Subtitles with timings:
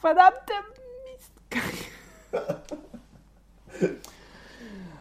[0.00, 0.52] Verdammte
[1.04, 1.32] Mist.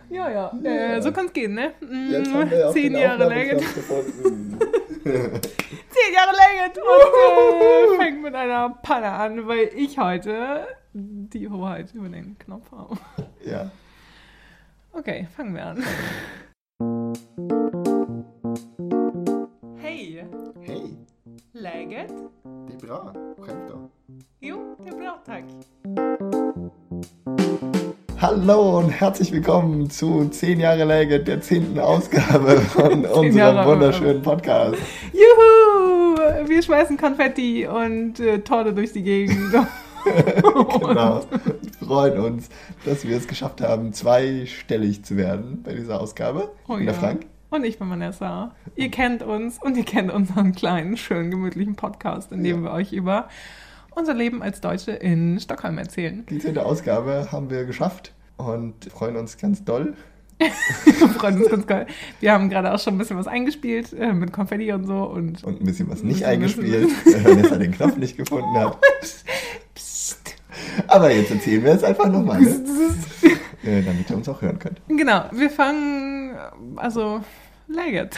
[0.10, 1.02] ja, ja, äh, Ja.
[1.02, 1.72] so kann's gehen, ne?
[1.80, 3.62] Mm, Zehn Jahre Legend.
[5.04, 11.94] Zehn Jahre Legend und äh, fängt mit einer Panne an, weil ich heute die Hoheit
[11.94, 12.98] über den Knopf habe.
[13.46, 13.72] ja.
[14.92, 15.84] Okay, fangen wir an.
[19.78, 20.26] Hey,
[20.66, 20.98] Hey,
[21.54, 22.12] läget?
[22.82, 23.14] Bra.
[23.40, 23.90] Själv då?
[24.40, 25.44] Jo, det är bra tack.
[28.18, 31.80] Hallo und herzlich willkommen zu 10 Jahre Läge, der 10.
[31.80, 34.78] Ausgabe von unserem wunderschönen Podcast.
[35.14, 36.48] Juhu!
[36.48, 39.52] Wir schmeißen Konfetti und äh, Torte durch die Gegend.
[40.04, 41.22] genau.
[41.80, 42.50] Wir freuen uns,
[42.86, 46.52] dass wir es geschafft haben, zweistellig zu werden bei dieser Ausgabe.
[46.68, 46.94] Oh der ja.
[46.94, 47.26] Frank?
[47.50, 48.54] Und ich bin Vanessa.
[48.76, 52.64] Ihr kennt uns und ihr kennt unseren kleinen, schönen, gemütlichen Podcast, in dem Ja.
[52.64, 53.28] wir euch über
[53.96, 56.26] unser Leben als Deutsche in Stockholm erzählen.
[56.30, 56.58] Die 10.
[56.60, 59.96] Ausgabe haben wir geschafft und freuen uns ganz doll.
[60.38, 61.88] Wir freuen uns ganz geil.
[62.20, 65.44] Wir haben gerade auch schon ein bisschen was eingespielt äh, mit Konfetti und so und
[65.44, 68.78] Und ein bisschen was nicht bisschen- eingespielt, weil Vanessa den Knopf nicht gefunden hat.
[69.74, 70.36] Psst.
[70.88, 72.64] Aber jetzt erzählen wir es einfach nochmal, ne?
[73.64, 74.80] äh, damit ihr uns auch hören könnt.
[74.88, 76.36] Genau, wir fangen,
[76.78, 77.22] also,
[77.70, 78.18] Läget.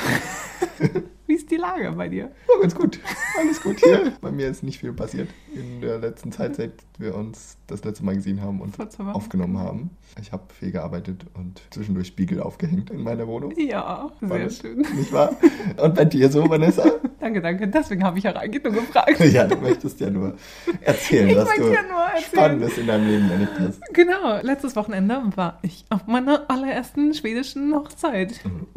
[1.27, 2.31] Wie ist die Lage bei dir?
[2.47, 3.00] Ja, ganz gut.
[3.39, 4.14] Alles gut hier.
[4.22, 8.03] Bei mir ist nicht viel passiert in der letzten Zeit, seit wir uns das letzte
[8.05, 8.75] Mal gesehen haben und
[9.14, 9.92] aufgenommen haben.
[10.22, 13.53] Ich habe viel gearbeitet und zwischendurch Spiegel aufgehängt in meiner Wohnung.
[13.58, 14.80] Ja, War sehr schön.
[14.95, 15.36] Nicht wahr?
[15.77, 16.83] Und bei dir so, Vanessa?
[17.22, 17.67] Danke, danke.
[17.67, 19.19] Deswegen habe ich ja nur gefragt.
[19.31, 20.36] Ja, du möchtest ja nur
[20.81, 22.23] erzählen, Ich was möchte du ja nur erzählen.
[22.33, 23.80] Spannendes in deinem Leben erlebt hast.
[23.94, 28.33] Genau, letztes Wochenende war ich auf meiner allerersten schwedischen Hochzeit.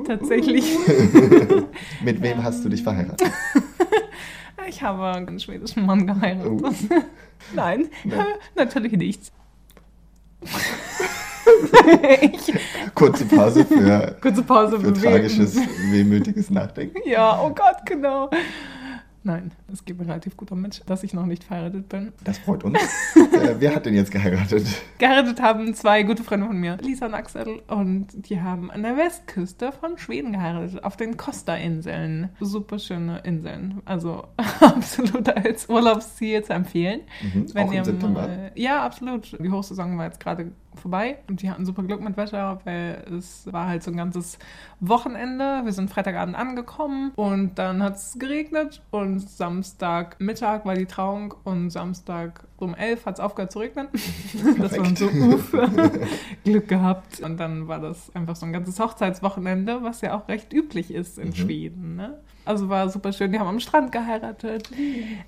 [0.06, 0.76] Tatsächlich.
[2.04, 3.30] Mit wem hast du dich verheiratet?
[4.66, 6.46] Ich habe einen schwedischen Mann geheiratet.
[6.46, 6.70] Oh.
[7.54, 8.24] Nein, Nein.
[8.56, 9.30] natürlich nicht.
[12.32, 12.54] ich,
[12.94, 15.02] Kurze Pause für, kurze Pause für bewegen.
[15.02, 15.56] tragisches,
[15.90, 16.96] wehmütiges Nachdenken.
[17.06, 18.30] Ja, oh Gott, genau.
[19.26, 22.12] Nein, es geht mir relativ gut damit, dass ich noch nicht verheiratet bin.
[22.24, 22.78] Das freut uns.
[23.16, 24.66] äh, wer hat denn jetzt geheiratet?
[24.98, 28.98] Geheiratet haben zwei gute Freunde von mir, Lisa und Axel, und die haben an der
[28.98, 32.28] Westküste von Schweden geheiratet, auf den Costa-Inseln.
[32.38, 33.80] Super schöne Inseln.
[33.86, 34.24] Also
[34.60, 37.00] absolut als Urlaubsziel zu empfehlen.
[37.22, 38.28] Mhm, auch im September.
[38.28, 39.38] mal, ja, absolut.
[39.40, 43.52] Die Hochsaison war jetzt gerade vorbei und die hatten super Glück mit Wetter, weil es
[43.52, 44.38] war halt so ein ganzes
[44.80, 45.62] Wochenende.
[45.64, 51.70] Wir sind Freitagabend angekommen und dann hat es geregnet und Samstagmittag war die Trauung und
[51.70, 53.88] Samstag um elf hat es aufgehört zu regnen.
[54.58, 55.52] das war so, uff,
[56.44, 57.20] Glück gehabt.
[57.20, 61.18] Und dann war das einfach so ein ganzes Hochzeitswochenende, was ja auch recht üblich ist
[61.18, 61.34] in Mhm.
[61.34, 61.96] Schweden.
[61.96, 62.18] Ne?
[62.44, 63.32] Also war super schön.
[63.32, 64.68] Die haben am Strand geheiratet.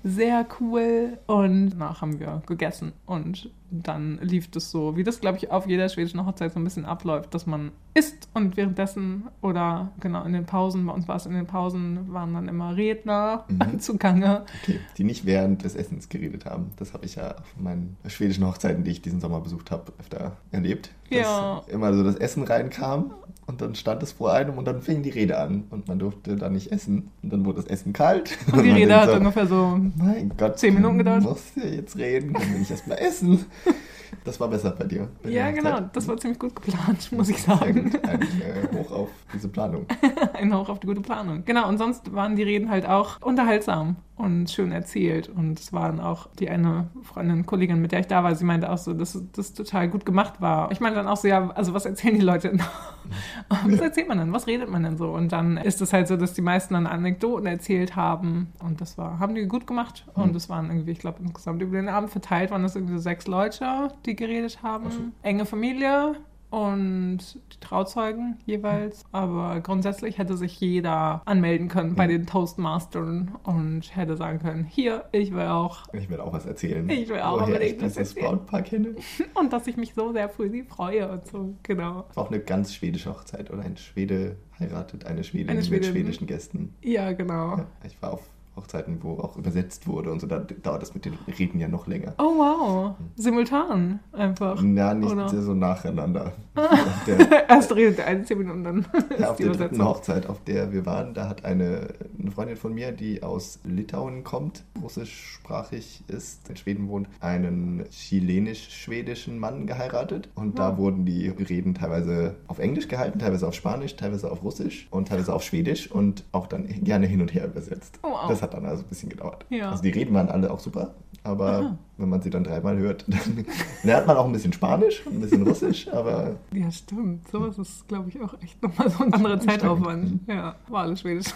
[0.03, 1.17] Sehr cool.
[1.25, 2.93] Und danach haben wir gegessen.
[3.05, 6.63] Und dann lief das so, wie das, glaube ich, auf jeder schwedischen Hochzeit so ein
[6.63, 11.17] bisschen abläuft, dass man isst und währenddessen oder genau in den Pausen, bei uns war
[11.17, 13.79] es in den Pausen, waren dann immer Redner Mhm.
[13.79, 14.45] zugange.
[14.63, 16.71] Okay, die nicht während des Essens geredet haben.
[16.77, 20.37] Das habe ich ja auf meinen schwedischen Hochzeiten, die ich diesen Sommer besucht habe, öfter
[20.51, 20.91] erlebt.
[21.09, 21.61] Dass Ja.
[21.67, 23.13] immer so das Essen reinkam
[23.47, 26.35] und dann stand es vor einem und dann fing die Rede an und man durfte
[26.35, 27.11] dann nicht essen.
[27.23, 28.37] Und dann wurde das Essen kalt.
[28.51, 31.23] Und die man Rede denkt hat so, ungefähr so Mein Gott, zehn Minuten gedauert.
[31.23, 33.45] Du musst ja jetzt reden, dann will ich erstmal essen.
[34.23, 35.09] Das war besser bei dir.
[35.21, 35.81] bei Ja, genau.
[35.93, 37.91] Das war ziemlich gut geplant, muss ich sagen.
[38.03, 39.85] Ein äh, Hoch auf diese Planung.
[40.33, 41.43] Ein Hoch auf die gute Planung.
[41.45, 45.29] Genau, und sonst waren die Reden halt auch unterhaltsam und schön erzählt.
[45.29, 48.69] Und es waren auch die eine Freundin, Kollegin, mit der ich da war, sie meinte
[48.71, 50.71] auch so, dass das total gut gemacht war.
[50.71, 52.61] Ich meine dann auch so, ja, also was erzählen die Leute denn?
[53.49, 54.33] was erzählt man denn?
[54.33, 55.11] Was redet man denn so?
[55.11, 58.47] Und dann ist es halt so, dass die meisten dann Anekdoten erzählt haben.
[58.63, 60.05] Und das war, haben die gut gemacht.
[60.15, 60.35] Und Mhm.
[60.35, 63.27] es waren irgendwie, ich glaube, insgesamt über den Abend verteilt waren das irgendwie so sechs
[63.27, 64.89] Leute, die geredet haben.
[64.89, 64.99] So.
[65.21, 66.15] Enge Familie.
[66.49, 67.19] Und
[67.53, 69.03] die Trauzeugen jeweils.
[69.11, 75.05] Aber grundsätzlich hätte sich jeder anmelden können bei den Toastmastern und hätte sagen können, hier,
[75.11, 75.83] ich will auch.
[75.93, 76.89] Ich will auch was erzählen.
[76.89, 78.15] Ich will auch woher ich was dieses.
[78.15, 78.95] Brautpaar kenne.
[79.33, 82.05] Und dass ich mich so sehr für sie freue und so, genau.
[82.09, 85.67] Es war auch eine ganz schwedische Hochzeit oder ein Schwede heiratet eine Schwedin Eine mit
[85.67, 85.91] Schwedin.
[85.91, 86.73] schwedischen Gästen.
[86.81, 87.57] Ja, genau.
[87.57, 88.21] Ja, ich war auf
[88.57, 91.87] Hochzeiten, wo auch übersetzt wurde und so, da dauert das mit den Reden ja noch
[91.87, 92.13] länger.
[92.17, 92.95] Oh, wow.
[93.15, 94.61] Simultan einfach.
[94.61, 95.29] Ja, nicht Oder?
[95.29, 96.33] so nacheinander.
[97.07, 98.85] Der, Erst redet der eine zehn Minuten und dann
[99.19, 99.83] ja, auf der dritten.
[99.83, 101.87] Hochzeit, auf der wir waren, da hat eine,
[102.19, 109.39] eine Freundin von mir, die aus Litauen kommt, russischsprachig ist, in Schweden wohnt, einen chilenisch-schwedischen
[109.39, 110.29] Mann geheiratet.
[110.35, 110.77] Und da Wow.
[110.77, 115.33] wurden die Reden teilweise auf Englisch gehalten, teilweise auf Spanisch, teilweise auf Russisch und teilweise
[115.33, 117.99] auf Schwedisch und auch dann gerne hin und her übersetzt.
[118.03, 118.27] Oh, wow.
[118.27, 119.45] Das hat dann also ein bisschen gedauert.
[119.49, 119.71] Ja.
[119.71, 121.77] Also die Reden waren alle auch super, aber Aha.
[121.97, 123.45] wenn man sie dann dreimal hört, dann
[123.83, 127.27] lernt man auch ein bisschen Spanisch und ein bisschen Russisch, aber Ja, stimmt.
[127.29, 130.21] Sowas ist, glaube ich, auch echt nochmal so ein anderer Zeitaufwand.
[130.27, 131.27] Ja, war alles Schwedisch.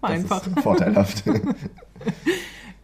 [0.00, 0.42] War das einfach.
[0.62, 1.24] vorteilhaft.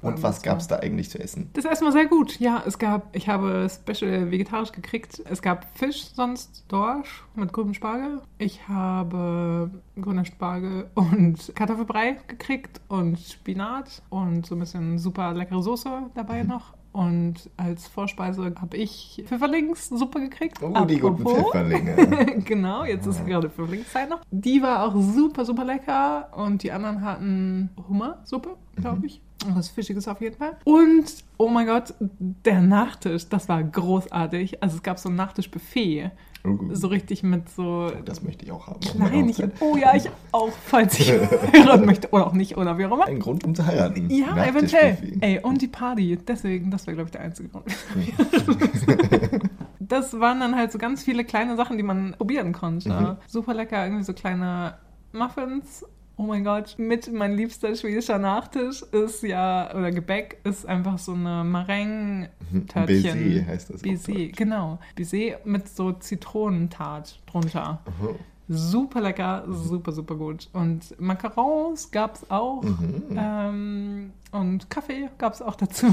[0.02, 1.50] Und was gut, gab es da eigentlich zu essen?
[1.52, 2.38] Das erstmal sehr gut.
[2.40, 5.22] Ja, es gab, ich habe special vegetarisch gekriegt.
[5.28, 8.20] Es gab Fisch, sonst Dorsch mit grünem Spargel.
[8.38, 9.70] Ich habe
[10.00, 16.42] grüner Spargel und Kartoffelbrei gekriegt und Spinat und so ein bisschen super leckere Soße dabei
[16.42, 16.74] noch.
[16.92, 20.58] Und als Vorspeise habe ich Pfifferlingssuppe gekriegt.
[20.60, 21.52] Oh, die guten Apropos.
[21.52, 22.42] Pfifferlinge.
[22.44, 24.22] genau, jetzt ist gerade Pfifferlingszeit noch.
[24.30, 26.30] Die war auch super, super lecker.
[26.36, 29.22] Und die anderen hatten Hummersuppe, glaube ich.
[29.48, 30.56] Was Fischiges auf jeden Fall.
[30.64, 34.62] Und, oh mein Gott, der Nachtisch, das war großartig.
[34.62, 36.10] Also es gab so ein Nachtischbuffet.
[36.42, 38.80] Oh, So richtig mit so das möchte ich auch haben.
[38.80, 39.52] Kleinigkeiten.
[39.60, 39.68] Hochzeit.
[39.68, 42.08] Oh ja, ich auch, falls ich heiraten möchte.
[42.12, 43.06] Oder auch nicht, oder wie auch immer.
[43.06, 44.08] Ein Grund, um zu heiraten.
[44.10, 44.96] Ja, eventuell.
[45.20, 46.16] Ey, und die Party.
[46.16, 47.66] Deswegen, das wäre, glaube ich, der einzige Grund.
[49.80, 52.88] das waren dann halt so ganz viele kleine Sachen, die man probieren konnte.
[52.90, 53.16] Mhm.
[53.26, 54.76] Super lecker, irgendwie so kleine
[55.12, 55.84] Muffins.
[56.20, 61.14] Oh mein Gott, mit mein liebster schwedischer Nachtisch ist ja, oder Gebäck, ist einfach so
[61.14, 62.84] eine Marengue-Törtchen.
[62.84, 63.80] Baiser heißt das.
[63.80, 64.78] Baiser, genau.
[64.94, 67.80] Baiser mit so Zitronentat drunter.
[67.86, 68.14] Aha.
[68.50, 70.50] Super lecker, super, super gut.
[70.52, 72.64] Und Macarons gab es auch.
[72.64, 73.04] Mhm.
[73.16, 75.86] Ähm, und Kaffee gab es auch dazu.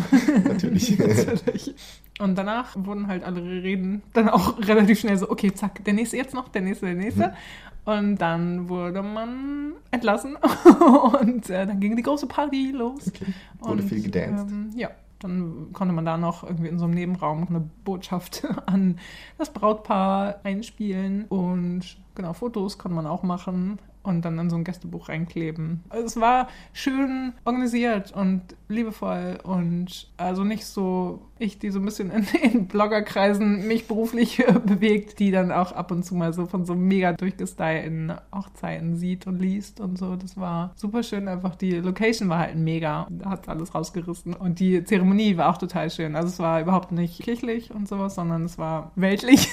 [0.43, 0.99] Natürlich.
[0.99, 1.73] Natürlich.
[2.19, 6.17] Und danach wurden halt alle Reden dann auch relativ schnell so, okay, zack, der nächste
[6.17, 7.33] jetzt noch, der nächste, der nächste.
[7.87, 10.35] Und dann wurde man entlassen
[11.21, 13.07] und äh, dann ging die große Party los.
[13.07, 13.33] Okay.
[13.59, 14.51] Wurde und, viel gedanced.
[14.51, 14.89] Ähm, ja,
[15.19, 18.99] dann konnte man da noch irgendwie in so einem Nebenraum eine Botschaft an
[19.37, 24.65] das Brautpaar einspielen und genau, Fotos konnte man auch machen und dann in so ein
[24.65, 25.81] Gästebuch reinkleben.
[25.87, 31.85] Also es war schön organisiert und liebevoll und also nicht so ich, die so ein
[31.85, 36.45] bisschen in, in Bloggerkreisen mich beruflich bewegt, die dann auch ab und zu mal so
[36.45, 40.15] von so mega durchgestylten Hochzeiten sieht und liest und so.
[40.15, 41.27] Das war super schön.
[41.27, 43.07] Einfach die Location war halt mega.
[43.09, 44.33] Da hat alles rausgerissen.
[44.33, 46.15] Und die Zeremonie war auch total schön.
[46.15, 49.49] Also es war überhaupt nicht kirchlich und sowas, sondern es war weltlich.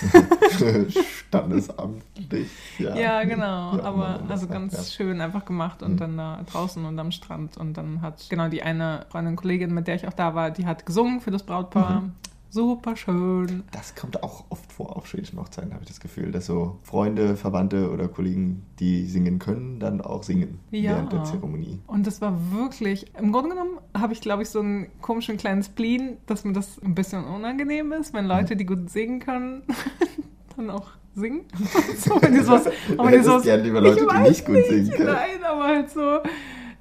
[1.28, 2.48] Standesamtlich.
[2.78, 3.76] Ja, Ja, genau.
[3.76, 4.82] Ja, Aber also ganz ja.
[4.84, 5.96] schön einfach gemacht und Mhm.
[5.98, 7.56] dann da draußen und am Strand.
[7.56, 10.66] Und dann hat genau die eine Freundin, Kollegin, mit der ich auch da war, die
[10.66, 11.73] hat gesungen für das Brautpaar.
[11.74, 12.12] Mhm.
[12.54, 13.64] Super schön.
[13.72, 17.34] Das kommt auch oft vor auf schwedischen Hochzeiten, habe ich das Gefühl, dass so Freunde,
[17.34, 20.92] Verwandte oder Kollegen, die singen können, dann auch singen Ja.
[20.92, 21.80] während der Zeremonie.
[21.88, 25.64] Und das war wirklich, im Grunde genommen habe ich, glaube ich, so einen komischen kleinen
[25.64, 29.62] Spleen, dass mir das ein bisschen unangenehm ist, wenn Leute, die gut singen können,
[30.56, 31.40] dann auch singen.
[31.98, 35.06] so, wenn die sowas, aber die sowas, gern lieber Leute, die nicht gut singen können.
[35.12, 36.18] Nein, aber halt so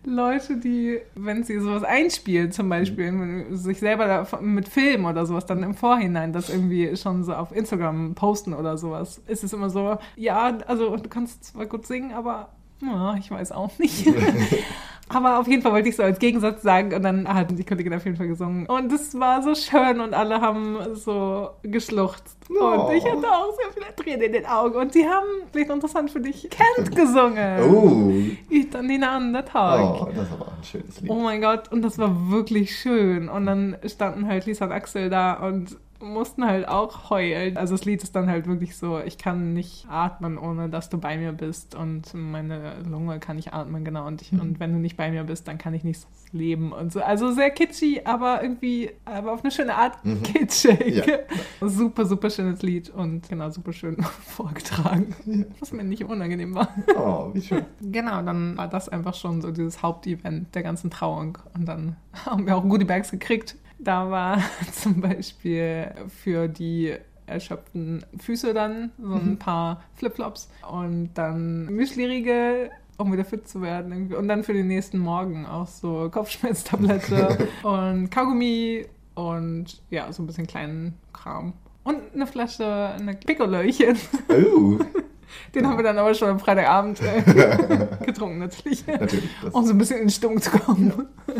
[0.05, 3.55] Leute, die, wenn sie sowas einspielen, zum Beispiel, Mhm.
[3.55, 7.55] sich selber da, mit Film oder sowas, dann im Vorhinein das irgendwie schon so auf
[7.55, 12.11] Instagram posten oder sowas, ist es immer so, ja, also du kannst zwar gut singen,
[12.13, 12.49] aber
[12.81, 14.05] ja, ich weiß auch nicht.
[15.09, 17.93] aber auf jeden Fall wollte ich so als Gegensatz sagen und dann hat die Kollegin
[17.93, 18.65] auf jeden Fall gesungen.
[18.67, 22.37] Und es war so schön und alle haben so geschluchzt.
[22.49, 22.87] Oh.
[22.87, 24.75] Und ich hatte auch sehr viele Tränen in den Augen.
[24.75, 27.63] Und die haben, vielleicht interessant für dich, Kent gesungen.
[27.69, 28.13] Oh.
[28.49, 29.81] Ich dann den anderen Tag.
[29.81, 31.09] oh, das auch ein schönes Lied.
[31.09, 33.29] Oh mein Gott, und das war wirklich schön.
[33.29, 37.57] Und dann standen halt Lisa und Axel da und mussten halt auch heulen.
[37.57, 40.97] Also das Lied ist dann halt wirklich so, ich kann nicht atmen, ohne dass du
[40.97, 41.75] bei mir bist.
[41.75, 44.05] Und meine Lunge kann nicht atmen, genau.
[44.05, 46.91] Und, ich, und wenn du nicht bei mir bist, dann kann ich nicht leben und
[46.91, 47.01] so.
[47.01, 51.05] Also sehr kitschy, aber irgendwie, aber auf eine schöne Art kitschig.
[51.05, 51.19] Ja.
[51.61, 55.15] Super, super schönes Lied und genau, super schön vorgetragen.
[55.59, 56.69] Was mir nicht unangenehm war.
[56.95, 57.65] Oh, wie schön.
[57.81, 61.37] Genau, dann war das einfach schon so dieses Hauptevent der ganzen Trauung.
[61.53, 61.95] Und dann
[62.25, 63.55] haben wir auch Goodie Bags gekriegt.
[63.83, 64.39] Da war
[64.71, 73.11] zum Beispiel für die erschöpften Füße dann so ein paar Flipflops und dann Müsli-Riegel, um
[73.13, 73.91] wieder fit zu werden.
[73.91, 74.15] irgendwie.
[74.15, 78.85] Und dann für den nächsten Morgen auch so Kopfschmerztablette und Kaugummi
[79.15, 81.53] und ja, so ein bisschen kleinen Kram.
[81.83, 83.97] Und eine Flasche, eine Pikolöchen.
[84.29, 84.79] Oh,
[85.55, 88.85] Den haben wir dann aber schon am Freitagabend äh, getrunken, natürlich.
[88.85, 89.29] natürlich.
[89.41, 90.93] Das Um so ein bisschen in Stimmung zu kommen.
[91.27, 91.33] ja,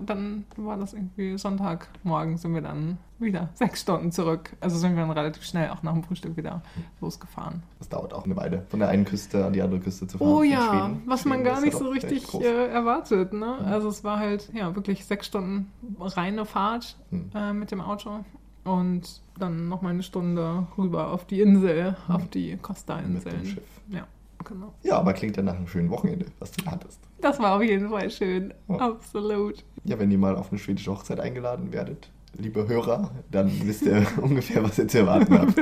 [0.00, 4.50] dann war das irgendwie Sonntagmorgen sind wir dann wieder sechs Stunden zurück.
[4.60, 6.62] Also sind wir dann relativ schnell auch nach dem Frühstück wieder
[7.00, 7.62] losgefahren.
[7.78, 10.28] Das dauert auch eine Weile, von der einen Küste an die andere Küste zu fahren.
[10.28, 11.02] Oh ja, Schweden.
[11.06, 13.32] was Schweden man gar nicht ja so richtig äh, erwartet.
[13.32, 13.56] Ne?
[13.66, 15.70] Also es war halt ja wirklich sechs Stunden
[16.00, 17.30] reine Fahrt Hm.
[17.34, 18.24] äh, mit dem Auto.
[18.64, 23.36] Und dann noch mal eine Stunde rüber auf die Insel, auf die Mit Costa-Inseln.
[23.42, 23.64] dem Schiff.
[23.88, 24.06] Ja.
[24.44, 24.74] Genau.
[24.82, 27.00] Ja, aber klingt ja nach einem schönen Wochenende, was du da hattest.
[27.20, 28.54] Das war auf jeden Fall schön.
[28.68, 28.76] Ja.
[28.76, 29.64] Absolut.
[29.84, 34.06] Ja, wenn ihr mal auf eine schwedische Hochzeit eingeladen werdet, liebe Hörer, dann wisst ihr
[34.22, 35.54] ungefähr, was ihr zu erwarten habt.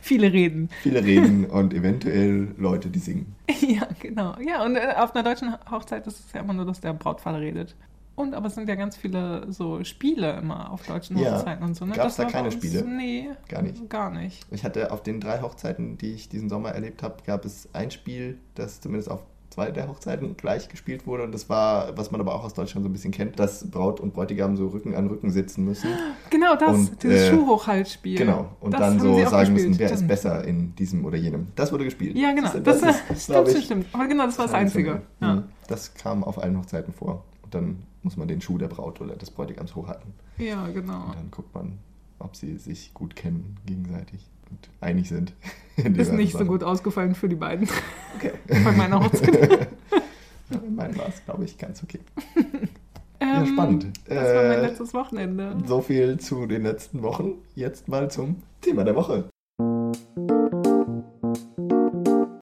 [0.00, 0.68] Viele reden.
[0.82, 3.34] Viele reden und eventuell Leute, die singen.
[3.60, 4.34] Ja, genau.
[4.40, 7.40] Ja, und äh, auf einer deutschen Hochzeit ist es ja immer nur, dass der Brautvater
[7.40, 7.76] redet.
[8.20, 11.36] Und aber es sind ja ganz viele so Spiele immer auf deutschen Ja.
[11.38, 11.84] Hochzeiten und so.
[11.84, 11.92] Ne?
[11.94, 12.82] Gab's Das da keine Spiele?
[12.84, 13.30] Nee.
[13.48, 13.88] Gar nicht.
[13.90, 14.46] Gar nicht.
[14.50, 17.90] Ich hatte auf den drei Hochzeiten, die ich diesen Sommer erlebt habe, gab es ein
[17.90, 21.24] Spiel, das zumindest auf zwei der Hochzeiten gleich gespielt wurde.
[21.24, 24.00] Und das war, was man aber auch aus Deutschland so ein bisschen kennt, dass Braut
[24.00, 25.90] und Bräutigam so Rücken an Rücken sitzen müssen.
[26.30, 28.18] Genau das, Und, dieses äh, Schuhhochhaltspiel.
[28.18, 28.50] Genau.
[28.60, 31.48] Und Das dann so sagen müssen, gespielt, wer ist besser in diesem oder jenem.
[31.56, 32.16] Das wurde gespielt.
[32.16, 32.52] Ja, genau.
[32.52, 33.86] Das, Das, das ist, stimmt, ich, stimmt, stimmt.
[33.92, 35.02] Aber genau, das war das Einzige.
[35.20, 35.34] Ja.
[35.34, 35.44] Mhm.
[35.66, 37.24] Das kam auf allen Hochzeiten vor.
[37.42, 40.12] Und dann muss man den Schuh der Braut oder des Bräutigams hochhalten.
[40.38, 41.06] ja, genau.
[41.06, 41.78] Und dann guckt man,
[42.18, 45.32] ob sie sich gut kennen gegenseitig und einig sind.
[45.76, 46.48] in Ist nicht so Sachen.
[46.48, 47.68] gut ausgefallen für die beiden.
[48.16, 48.32] Okay.
[48.64, 49.68] Bei meiner Hochzeit.
[50.52, 52.00] Ja, in meinem war es, glaube ich, ganz okay.
[53.20, 53.86] Ähm, spannend.
[54.08, 55.56] Das war mein Äh, letztes Wochenende.
[55.64, 57.34] So viel zu den letzten Wochen.
[57.54, 59.28] Jetzt mal zum Thema der Woche.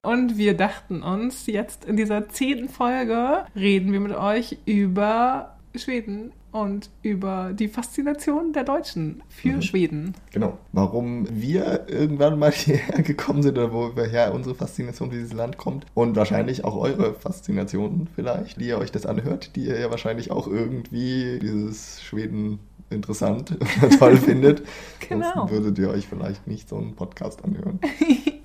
[0.08, 6.32] Und wir dachten uns, jetzt in dieser zehnten Folge reden wir mit euch über Schweden
[6.50, 9.62] und über die Faszination der Deutschen für Mhm.
[9.62, 10.14] Schweden.
[10.32, 10.56] Genau.
[10.72, 15.84] Warum wir irgendwann mal hierher gekommen sind oder woher unsere Faszination für dieses Land kommt.
[15.92, 20.30] Und wahrscheinlich auch eure Faszination vielleicht, die ihr euch das anhört, die ihr ja wahrscheinlich
[20.30, 22.60] auch irgendwie dieses Schweden
[22.90, 24.62] interessant oder toll findet.
[25.08, 25.32] Genau.
[25.34, 27.78] Sonst würdet ihr euch vielleicht nicht so einen Podcast anhören.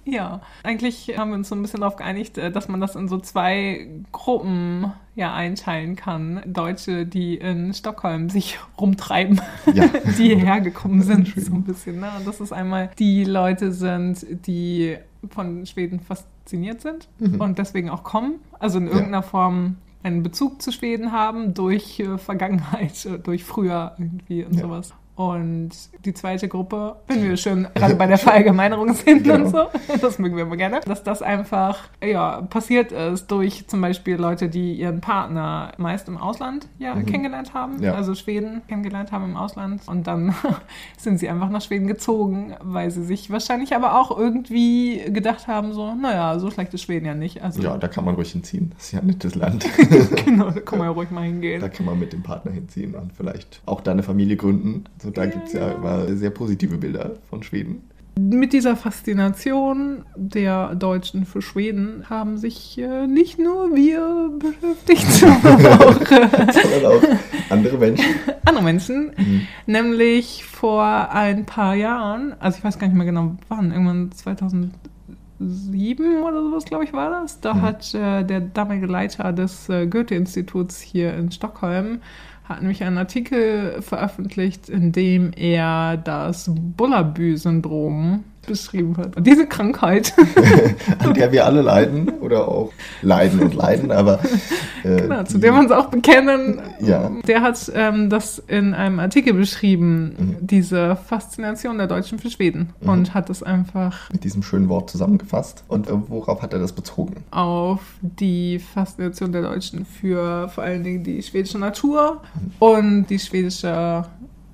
[0.06, 3.08] Ja, eigentlich haben wir uns so ein bisschen darauf geeinigt, äh, dass man das in
[3.08, 6.42] so zwei Gruppen ja einteilen kann.
[6.46, 9.40] Deutsche, die in Stockholm sich rumtreiben,
[9.74, 9.88] Ja.
[9.88, 12.02] die hierher gekommen sind, so ein bisschen.
[12.02, 12.12] Ne?
[12.18, 14.98] Und das ist einmal die Leute sind, die
[15.30, 17.40] von Schweden fasziniert sind Mhm.
[17.40, 18.36] und deswegen auch kommen.
[18.60, 18.92] Also in Ja.
[18.92, 24.62] irgendeiner Form einen Bezug zu Schweden haben durch äh, Vergangenheit, durch früher irgendwie und Ja.
[24.62, 24.94] sowas.
[25.15, 25.70] Und
[26.05, 29.46] die zweite Gruppe, wenn wir schon gerade bei der Verallgemeinerung sind Genau.
[29.46, 29.65] und so,
[30.01, 34.50] das mögen wir immer gerne, dass das einfach ja, passiert ist durch zum Beispiel Leute,
[34.50, 37.05] die ihren Partner meist im Ausland ja, Mhm.
[37.05, 37.93] kennengelernt haben, Ja.
[37.93, 40.34] also Schweden kennengelernt haben im Ausland und dann
[40.98, 45.74] sind sie einfach nach Schweden gezogen, weil sie sich wahrscheinlich aber auch irgendwie gedacht haben,
[45.74, 47.43] so, naja, so schlecht ist Schweden ja nicht.
[47.43, 48.72] Also Ja, da kann man ruhig hinziehen.
[48.75, 49.63] Das ist ja ein nettes Land.
[50.25, 51.62] genau, da kann man ja ruhig mal hingehen.
[51.62, 54.86] Da kann man mit dem Partner hinziehen und vielleicht auch da eine Familie gründen.
[55.04, 57.84] So, da Ja, gibt es ja immer sehr positive Bilder von Schweden.
[58.16, 65.66] Mit dieser Faszination der Deutschen für Schweden haben sich äh, nicht nur wir beschäftigt, sondern
[65.82, 67.04] auch äh, Sondern auch
[67.50, 68.06] andere Menschen.
[68.46, 69.12] andere Menschen.
[69.18, 69.48] Mhm.
[69.66, 74.74] Nämlich vor ein paar Jahren, also ich weiß gar nicht mehr genau wann, irgendwann 2007
[76.24, 77.40] oder sowas, glaube ich, war das.
[77.42, 77.62] Da Mhm.
[77.64, 82.00] hat äh, der damalige Leiter des äh, Goethe-Instituts hier in Stockholm
[82.44, 89.16] hat nämlich einen Artikel veröffentlicht, in dem er das Bullabü-Syndrom beschrieben hat.
[89.18, 90.14] Und diese Krankheit,
[91.00, 92.72] an der wir alle leiden oder auch
[93.02, 94.20] leiden und leiden, aber
[94.84, 97.12] äh, genau, zu die- der wir uns auch bekennen, Ja.
[97.28, 100.36] der hat ähm, das in einem Artikel beschrieben, Mhm.
[100.42, 102.90] diese Faszination der Deutschen für Schweden Mhm.
[102.90, 105.64] und hat es einfach mit diesem schönen Wort zusammengefasst.
[105.68, 107.24] Und äh, worauf hat er das bezogen?
[107.32, 112.22] auf die Faszination der Deutschen für vor allen Dingen die schwedische Natur
[112.60, 114.06] und die schwedische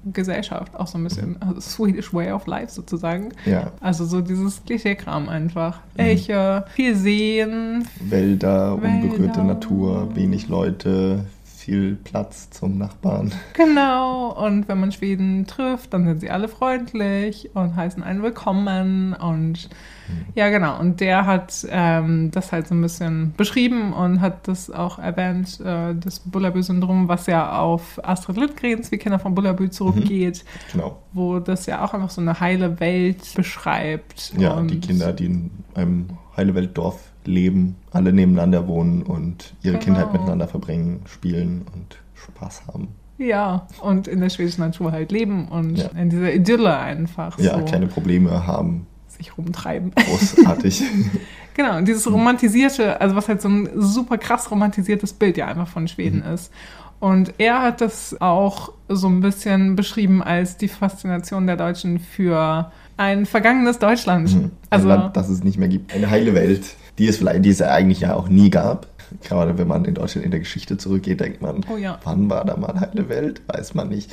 [0.05, 3.29] Gesellschaft, auch so ein bisschen, also Swedish Way of Life sozusagen.
[3.45, 5.79] Ja, Also so dieses Klischeekram einfach.
[5.95, 5.99] Mhm.
[5.99, 9.43] Elche, viel sehen, Wälder, unberührte Wälder.
[9.43, 11.25] Natur, wenig Leute,
[11.69, 13.31] viel Platz zum Nachbarn.
[13.53, 14.31] genau.
[14.31, 19.69] Und wenn man Schweden trifft, dann sind sie alle freundlich und heißen einen willkommen und
[20.33, 20.79] ja, genau.
[20.79, 25.59] Und der hat ähm, das halt so ein bisschen beschrieben und hat das auch erwähnt,
[25.63, 30.97] äh, das Bullabü-Syndrom, was ja auf Astrid Lindgrens, wie Kinder von Bullabü, zurückgeht, Genau.
[31.13, 34.33] wo das ja auch einfach so eine heile Welt beschreibt.
[34.39, 39.73] Ja, und die Kinder, die in einem heile Weltdorf leben, alle nebeneinander wohnen und ihre
[39.73, 39.85] Genau.
[39.85, 42.89] Kindheit miteinander verbringen, spielen und Spaß haben.
[43.17, 45.89] Ja, und in der schwedischen Natur halt leben und Ja.
[45.89, 48.87] in dieser Idylle einfach Ja, so keine Probleme haben.
[49.07, 49.91] sich rumtreiben.
[49.95, 50.83] Großartig.
[51.55, 55.67] Genau, und dieses romantisierte, also was halt so ein super krass romantisiertes Bild ja einfach
[55.67, 56.33] von Schweden Mhm.
[56.33, 56.53] ist.
[57.01, 62.71] Und er hat das auch so ein bisschen beschrieben als die Faszination der Deutschen für
[62.95, 64.33] ein vergangenes Deutschland.
[64.33, 64.43] Mhm.
[64.45, 65.93] Ein Also, Land, das es nicht mehr gibt.
[65.93, 68.87] Eine heile Welt, die es vielleicht, die es ja eigentlich ja auch nie gab.
[69.23, 71.97] Gerade wenn man in Deutschland in der Geschichte zurückgeht, denkt man, Oh ja.
[72.03, 73.41] wann war da mal heile Welt?
[73.47, 74.11] Weiß man nicht.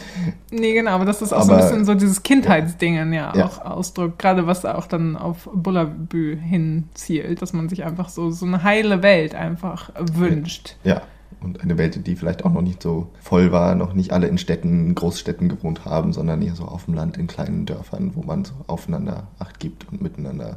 [0.51, 3.45] Nee, genau, aber das ist auch so Aber- ein bisschen so dieses Kindheitsdingen ja, Ja.
[3.45, 8.47] auch ausdrückt, gerade was auch dann auf Bullabü hinzielt, dass man sich einfach so, so
[8.47, 10.77] eine heile Welt einfach wünscht.
[10.83, 11.03] Ja.
[11.43, 14.39] Und eine Welt, die vielleicht auch noch nicht so voll war, noch nicht alle in
[14.39, 18.47] Städten, Großstädten gewohnt haben, sondern eher so auf dem Land, in kleinen Dörfern, wo man
[18.47, 20.57] so aufeinander Acht gibt und miteinander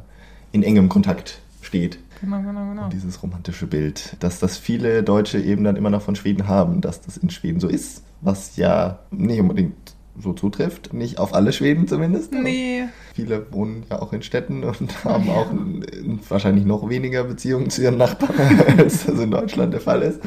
[0.52, 1.98] in engem Kontakt steht.
[2.20, 2.84] Genau, genau, genau.
[2.84, 6.80] Und dieses romantische Bild, dass das viele Deutsche eben dann immer noch von Schweden haben,
[6.80, 9.74] dass das in Schweden so ist, was ja nicht unbedingt
[10.18, 12.32] so zutrifft, nicht auf alle Schweden zumindest.
[12.34, 17.24] Nee, Viele wohnen ja auch in Städten und haben auch n- n- wahrscheinlich noch weniger
[17.24, 20.20] Beziehungen zu ihren Nachbarn, als das in Deutschland der Fall ist.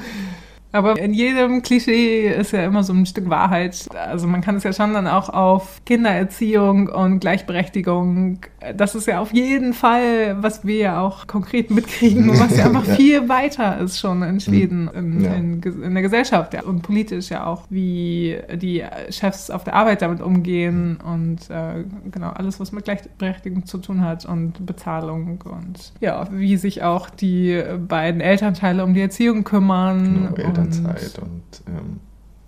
[0.73, 3.87] Aber in jedem Klischee ist ja immer so ein Stück Wahrheit.
[3.95, 8.39] Also man kann es ja schon dann auch auf Kindererziehung und Gleichberechtigung,
[8.75, 12.87] das ist ja auf jeden Fall, was wir ja auch konkret mitkriegen, was ja einfach
[12.87, 12.95] Ja.
[12.95, 15.33] viel weiter ist schon in Schweden, in, Ja.
[15.33, 16.63] in, in der Gesellschaft ja.
[16.63, 22.29] und politisch ja auch, wie die Chefs auf der Arbeit damit umgehen und äh, genau
[22.31, 27.61] alles, was mit Gleichberechtigung zu tun hat und Bezahlung und ja, wie sich auch die
[27.87, 30.33] beiden Elternteile um die Erziehung kümmern.
[30.35, 31.99] Genau, Elternzeit und ähm,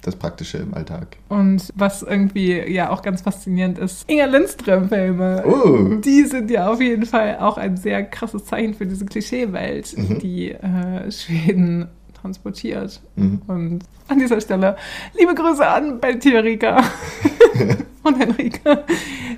[0.02, 1.18] das Praktische im Alltag.
[1.30, 5.44] Und was irgendwie ja auch ganz faszinierend ist, Inga Lindström-Filme.
[5.48, 5.96] Oh.
[5.96, 10.20] Die sind ja auf jeden Fall auch ein sehr krasses Zeichen für diese Klischeewelt, Mhm.
[10.20, 13.02] die äh, Schweden transportiert.
[13.16, 13.42] Mhm.
[13.48, 14.76] Und an dieser Stelle
[15.18, 16.84] liebe Grüße an Beltirika
[18.04, 18.84] und Henrike,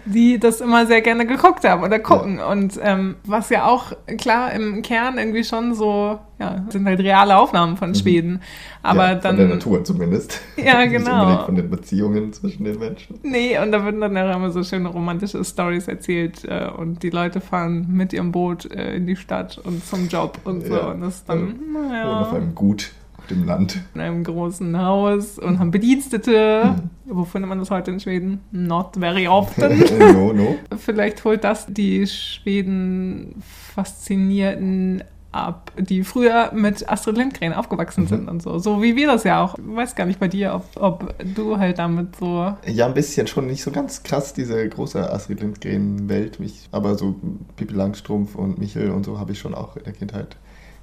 [0.06, 2.40] die das immer sehr gerne geguckt haben oder gucken.
[2.40, 7.38] Und ähm, was ja auch klar im Kern irgendwie schon so, ja, sind halt reale
[7.38, 8.42] Aufnahmen von Schweden.
[8.84, 9.10] Aber Mhm.
[9.10, 9.36] ja, dann.
[9.38, 10.42] Von der Natur zumindest.
[10.58, 11.46] Ja, Nicht genau.
[11.46, 13.20] von den Beziehungen zwischen den Menschen.
[13.24, 17.10] Nee, und da werden dann auch immer so schöne romantische Stories erzählt äh, und die
[17.10, 20.74] Leute fahren mit ihrem Boot äh, in die Stadt und zum Job und so.
[20.74, 20.92] Ja.
[20.92, 23.80] Und das ist dann, Wohnen auf naja, einem Gut auf dem Land.
[23.94, 26.76] in einem großen Haus und haben Bedienstete.
[27.06, 27.16] Mhm.
[27.16, 28.42] Wo findet man das heute in Schweden?
[28.52, 29.80] Not very often.
[30.00, 30.56] no, no.
[30.78, 33.42] Vielleicht holt das die Schweden
[33.76, 38.08] Faszinierten ab, die früher mit Astrid Lindgren aufgewachsen Mhm.
[38.08, 38.58] sind und so.
[38.60, 39.56] So wie wir das ja auch.
[39.58, 43.28] Ich weiß gar nicht bei dir, ob, ob du halt damit so Ja, ein bisschen
[43.28, 46.40] schon nicht so ganz krass, diese große Astrid Lindgren-Welt.
[46.40, 47.16] Mich- Aber so
[47.56, 50.38] Pippi Langstrumpf und Michel und so habe ich schon auch in der Kindheit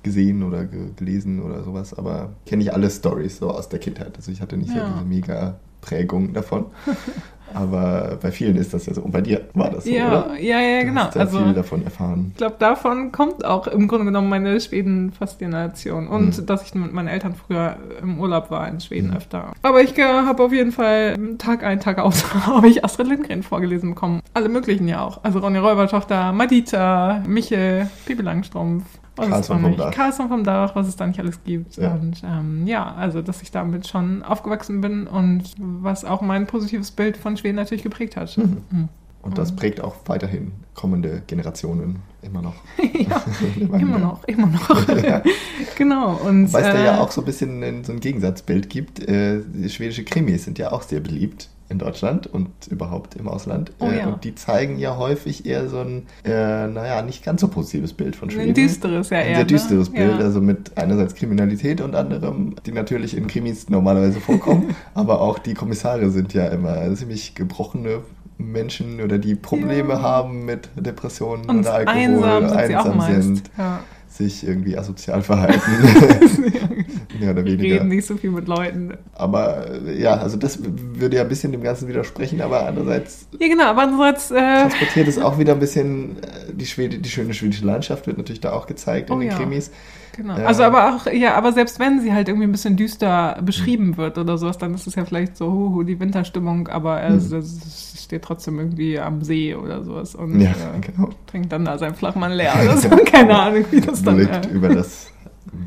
[0.04, 1.92] gesehen oder ge gelesen oder sowas.
[1.94, 4.12] Aber kenne ich alle Stories so aus der Kindheit.
[4.16, 4.88] Also ich hatte nicht so Ja.
[4.94, 6.66] diese mega Prägung davon.
[7.52, 9.02] aber bei vielen ist das ja so.
[9.02, 10.40] Und bei dir war das so, ja, oder?
[10.40, 11.00] ja, ja, Du genau.
[11.02, 12.28] hast Also viel davon erfahren.
[12.32, 16.08] ich glaube, davon kommt auch im Grunde genommen meine Schweden-Faszination.
[16.08, 16.46] Und Mhm.
[16.46, 19.16] dass ich mit meinen Eltern früher im Urlaub war in Schweden Mhm.
[19.16, 19.52] öfter.
[19.62, 23.90] Aber ich habe auf jeden Fall Tag ein, Tag aus habe ich Astrid Lindgren vorgelesen
[23.90, 24.20] bekommen.
[24.32, 25.22] Alle möglichen ja auch.
[25.22, 28.84] Also Ronja Räubertochter, Madita, Michel, Pippi Langstrumpf.
[29.16, 29.90] Was da vom Dach.
[29.92, 31.76] Karlsson vom Dach, was es da nicht alles gibt.
[31.76, 31.94] Ja.
[31.94, 36.90] Und ähm, ja, also dass ich damit schon aufgewachsen bin und was auch mein positives
[36.90, 38.36] Bild von Schweden natürlich geprägt hat.
[38.36, 38.62] Mhm.
[38.70, 38.88] Mhm.
[39.22, 42.56] Und das prägt auch weiterhin kommende Generationen immer noch.
[42.92, 43.22] ja,
[43.78, 44.88] immer noch, immer noch.
[45.02, 45.22] Ja.
[45.76, 46.16] genau.
[46.16, 49.00] Und, Weil es da äh, ja auch so ein bisschen so ein Gegensatzbild gibt.
[49.08, 53.72] Äh, schwedische Krimis sind ja auch sehr beliebt in Deutschland und überhaupt im Ausland.
[53.78, 54.06] Oh äh, ja.
[54.08, 58.16] Und die zeigen ja häufig eher so ein, äh, naja, nicht ganz so positives Bild
[58.16, 58.48] von Schweden.
[58.50, 59.36] Ein düsteres ja Ein eher.
[59.36, 59.98] sehr düsteres ne?
[59.98, 60.24] Bild, Ja.
[60.24, 65.54] also mit einerseits Kriminalität und anderem, die natürlich in Krimis normalerweise vorkommen, aber auch die
[65.54, 68.02] Kommissare sind ja immer ziemlich gebrochene
[68.36, 70.02] Menschen oder die Probleme Ja.
[70.02, 73.80] haben mit Depressionen Und oder Alkohol, einsam sind einsam sind, Ja.
[74.16, 75.60] Sich irgendwie asozial verhalten.
[77.18, 77.74] Mehr oder weniger.
[77.74, 78.94] reden nicht so viel mit Leuten.
[79.14, 83.48] Aber äh, ja, also das würde ja ein bisschen dem Ganzen widersprechen, aber andererseits Ja,
[83.48, 87.34] genau, aber andererseits, äh, transportiert es auch wieder ein bisschen äh, die, Schwede, die schöne
[87.34, 89.36] schwedische Landschaft wird natürlich da auch gezeigt in Oh den ja.
[89.36, 89.72] Krimis.
[90.16, 90.38] Genau.
[90.38, 90.46] Ja.
[90.46, 94.16] Also aber auch, ja, aber selbst wenn sie halt irgendwie ein bisschen düster beschrieben wird
[94.18, 97.16] oder sowas, dann ist es ja vielleicht so, huhu, die Winterstimmung, aber er Mhm.
[97.36, 101.10] es steht trotzdem irgendwie am See oder sowas und Ja, äh, genau.
[101.26, 102.52] trinkt dann da seinen Flachmann leer.
[102.64, 102.88] oder so.
[102.88, 105.10] keine Ahnung, wie das dann Blickt äh, über das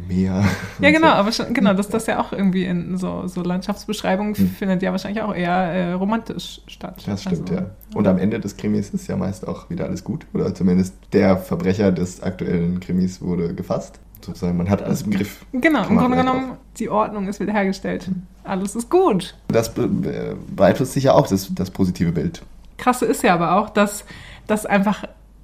[0.07, 0.43] Meer.
[0.81, 1.13] Ja, genau, so.
[1.13, 4.49] aber schon, genau, dass das ja auch irgendwie in so, so Landschaftsbeschreibungen Hm.
[4.49, 7.03] findet ja wahrscheinlich auch eher äh, romantisch statt.
[7.07, 7.69] Das stimmt, Also, ja.
[7.95, 10.25] Und am Ende des Krimis ist ja meist auch wieder alles gut.
[10.33, 13.99] Oder zumindest der Verbrecher des aktuellen Krimis wurde gefasst.
[14.27, 15.45] Sozusagen, man hat alles im Griff.
[15.53, 18.09] Genau, Kann im Grunde genommen, die Ordnung ist wiederhergestellt.
[18.43, 19.35] Alles ist gut.
[19.47, 19.87] Das äh,
[20.55, 22.41] beeinflusst sicher auch das, das positive Bild.
[22.77, 24.05] Krasse ist ja aber auch, dass,
[24.47, 25.03] dass einfach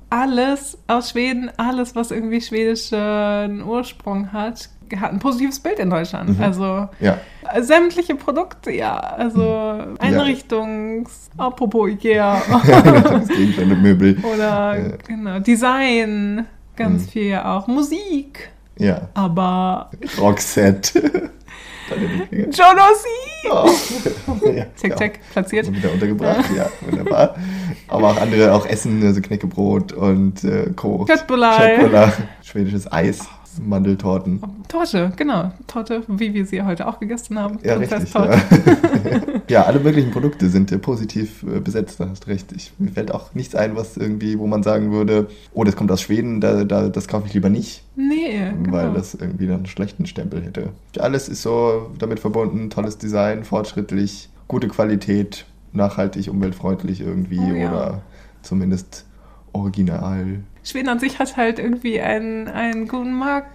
[0.09, 4.69] alles aus Schweden, alles, was irgendwie schwedischen Ursprung hat,
[4.99, 6.37] hat ein positives Bild in Deutschland.
[6.37, 6.43] Mhm.
[6.43, 7.17] Also Ja,
[7.61, 8.95] sämtliche Produkte, ja.
[8.97, 11.29] Also Einrichtungs...
[11.37, 12.41] Apropos Ikea.
[13.03, 14.17] das Gegenstände, Möbel.
[14.23, 14.95] Oder Ja.
[15.07, 17.07] genau, Design, ganz Mhm.
[17.09, 17.65] viel auch.
[17.67, 18.51] Musik.
[18.77, 19.09] Ja.
[19.13, 20.99] Aber Roxette.
[22.31, 23.23] Jonossi!
[23.51, 23.69] Oh.
[24.47, 25.67] ja, Check, check, platziert.
[25.67, 27.35] Also wieder untergebracht, ja, wunderbar.
[27.87, 31.05] Aber auch andere, auch Essen, also Knäckebrot und äh, Co.
[31.05, 32.13] Köttbullar.
[32.41, 33.27] Schwedisches Eis,
[33.61, 34.41] Mandeltorten.
[34.67, 35.51] Torte, genau.
[35.67, 37.59] Torte, wie wir sie heute auch gegessen haben.
[37.63, 38.13] Ja, richtig.
[38.13, 38.29] Ja.
[39.53, 42.51] ja, alle möglichen Produkte sind äh, positiv äh, besetzt, da hast du recht.
[42.53, 45.91] Ich, mir fällt auch nichts ein, was irgendwie, wo man sagen würde, oh, das kommt
[45.91, 48.71] aus Schweden, da, da, das kaufe ich lieber nicht, Nee, genau.
[48.71, 50.69] weil das irgendwie dann einen schlechten Stempel hätte.
[50.97, 57.69] Alles ist so damit verbunden, tolles Design, fortschrittlich, gute Qualität, nachhaltig, umweltfreundlich irgendwie Oh ja.
[57.69, 58.01] oder
[58.41, 59.05] zumindest
[59.53, 60.39] original.
[60.63, 63.45] Schweden an sich hat halt irgendwie einen, einen guten Mark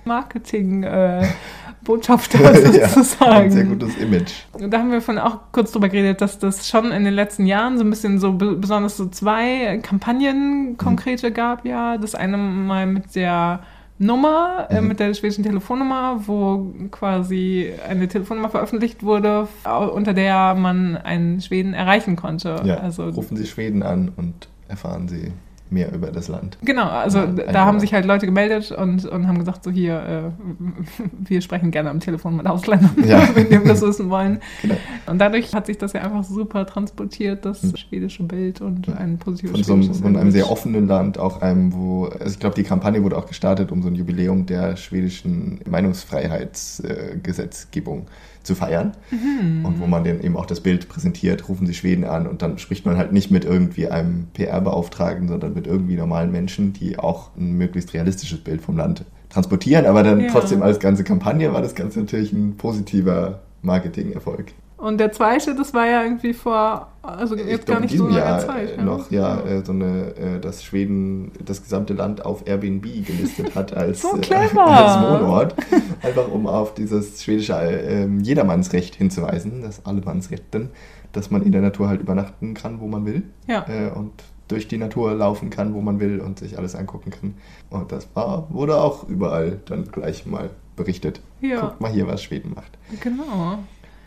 [1.87, 2.55] Marketing-Botschafter
[2.95, 3.33] sozusagen.
[3.33, 4.33] ein sehr gutes Image.
[4.59, 7.79] Da haben wir von auch kurz drüber geredet, dass das schon in den letzten Jahren
[7.79, 11.97] so ein bisschen so, be- besonders so zwei Kampagnen konkrete gab, ja.
[11.99, 13.61] Das eine mal mit der
[14.01, 14.89] Nummer, äh, Mhm.
[14.89, 19.49] mit der schwedischen Telefonnummer, wo quasi eine Telefonnummer veröffentlicht wurde,
[19.93, 22.61] unter der man einen Schweden erreichen konnte.
[22.65, 25.33] Ja, Also rufen Sie Schweden an und erfahren Sie
[25.71, 26.59] mehr über das Land.
[26.65, 30.03] Genau, also Ja, da haben sich halt Leute gemeldet und, und haben gesagt, so hier,
[30.03, 33.29] äh, wir sprechen gerne am Telefon mit Ausländern, Ja.
[33.35, 34.41] wenn die das wissen wollen.
[34.63, 34.77] Genau.
[35.07, 39.53] Und dadurch hat sich das ja einfach super transportiert, das schwedische Bild und ein positives
[39.53, 42.63] Von, so einem, von einem sehr offenen Land, auch einem, wo, also ich glaube, die
[42.65, 48.07] Kampagne wurde auch gestartet, um so ein Jubiläum der schwedischen Meinungsfreiheitsgesetzgebung
[48.49, 48.93] zu feiern.
[49.13, 49.65] Mhm.
[49.65, 52.59] Und wo man dann eben auch das Bild präsentiert, rufen sie Schweden an und dann
[52.59, 57.31] spricht man halt nicht mit irgendwie einem PR-Beauftragten, sondern mit irgendwie normalen Menschen, die auch
[57.37, 59.87] ein möglichst realistisches Bild vom Land transportieren.
[59.87, 60.27] Aber dann Ja.
[60.33, 64.53] trotzdem als ganze Kampagne war das Ganze natürlich ein positiver Marketing-Erfolg.
[64.79, 68.39] Und der zweite, das war ja irgendwie vor, also jetzt gar nicht so langer Jahr
[68.39, 68.81] Zeit.
[68.83, 73.73] noch, ja, äh, so eine, äh, dass Schweden das gesamte Land auf Airbnb gelistet hat
[73.77, 75.57] als, So äh, als Wohnort.
[76.01, 80.71] Einfach um auf dieses schwedische äh, Jedermannsrecht hinzuweisen, das Allemannsrecht, denn,
[81.11, 83.25] dass man in der Natur halt übernachten kann, wo man will.
[83.49, 83.67] Ja.
[83.69, 84.13] Äh, und
[84.47, 87.35] durch die Natur laufen kann, wo man will und sich alles angucken kann.
[87.71, 91.21] Und das war, wurde auch überall dann gleich mal berichtet.
[91.41, 91.63] Ja.
[91.63, 92.79] Guckt mal hier, was Schweden macht.
[93.01, 93.59] Genau.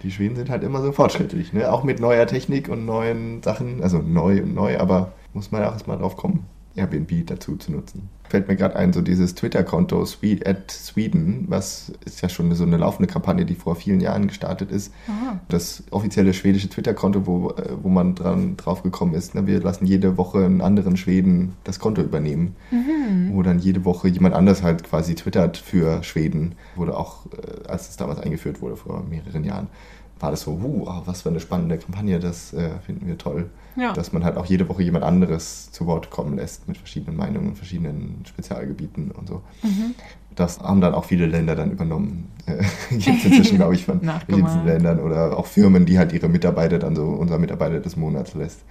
[0.04, 1.72] Die Schweden sind halt immer so fortschrittlich, ne?
[1.72, 5.74] Auch mit neuer Technik und neuen Sachen, also neu und neu, aber muss man auch
[5.74, 8.10] erstmal drauf kommen, Airbnb dazu zu nutzen.
[8.30, 10.06] Fällt mir gerade ein, so dieses Twitter-Konto
[10.46, 14.72] at Sweden, was ist ja schon so eine laufende Kampagne, die vor vielen Jahren gestartet
[14.72, 14.94] ist.
[15.08, 15.42] Aha.
[15.50, 19.48] Das offizielle schwedische Twitter-Konto, wo, äh, wo man dran drauf gekommen ist, ne?
[19.48, 23.34] wir lassen jede Woche einen anderen Schweden das Konto übernehmen, Mhm.
[23.34, 26.56] wo dann jede Woche jemand anders halt quasi twittert für Schweden.
[26.78, 29.68] Wurde auch, äh, als es damals eingeführt wurde, vor mehreren Jahren,
[30.22, 33.50] war das so, uh, oh, was für eine spannende Kampagne, das äh, finden wir toll.
[33.76, 33.94] Ja.
[33.94, 37.56] Dass man halt auch jede Woche jemand anderes zu Wort kommen lässt mit verschiedenen Meinungen,
[37.56, 39.42] verschiedenen Spezialgebieten und so.
[39.64, 39.96] Mhm.
[40.36, 42.30] Das haben dann auch viele Länder dann übernommen.
[42.46, 42.64] Äh,
[42.96, 46.96] Jetzt inzwischen, glaube ich, von verschiedensten Ländern oder auch Firmen, die halt ihre Mitarbeiter dann
[46.96, 48.62] so, unser Mitarbeiter des Monats lässt,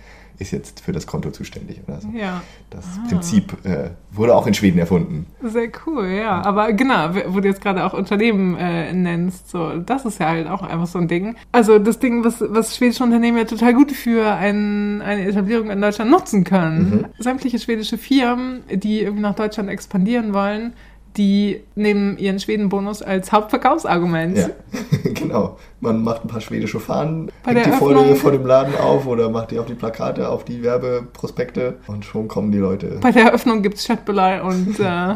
[0.41, 2.09] ist jetzt für das Konto zuständig oder so.
[2.15, 2.43] Ja.
[2.71, 3.09] Das Ah.
[3.09, 5.27] Prinzip äh, wurde auch in Schweden erfunden.
[5.43, 6.43] Sehr cool, ja.
[6.43, 10.49] Aber genau, wo du jetzt gerade auch Unternehmen äh, nennst, so, das ist ja halt
[10.49, 11.37] auch einfach so ein Ding.
[11.53, 15.81] Also das Ding, was, was schwedische Unternehmen ja total gut für ein, eine Etablierung in
[15.81, 17.07] Deutschland nutzen können.
[17.19, 20.73] Sämtliche schwedische Firmen, die irgendwie nach Deutschland expandieren wollen,
[21.17, 24.37] die nehmen ihren Schwedenbonus als Hauptverkaufsargument.
[24.39, 24.49] Ja,
[25.15, 25.59] genau.
[25.81, 27.79] Man macht ein paar schwedische Fahnen, Bei hängt die der
[28.17, 32.29] vor, dem Laden auf oder macht die auf die Plakate, auf die Werbeprospekte und schon
[32.29, 32.99] kommen die Leute.
[33.01, 35.15] Bei der Eröffnung gibt es Chatbelei und äh,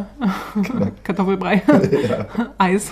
[1.05, 1.63] Kartoffelbrei,
[2.09, 2.27] ja,
[2.59, 2.91] Eis.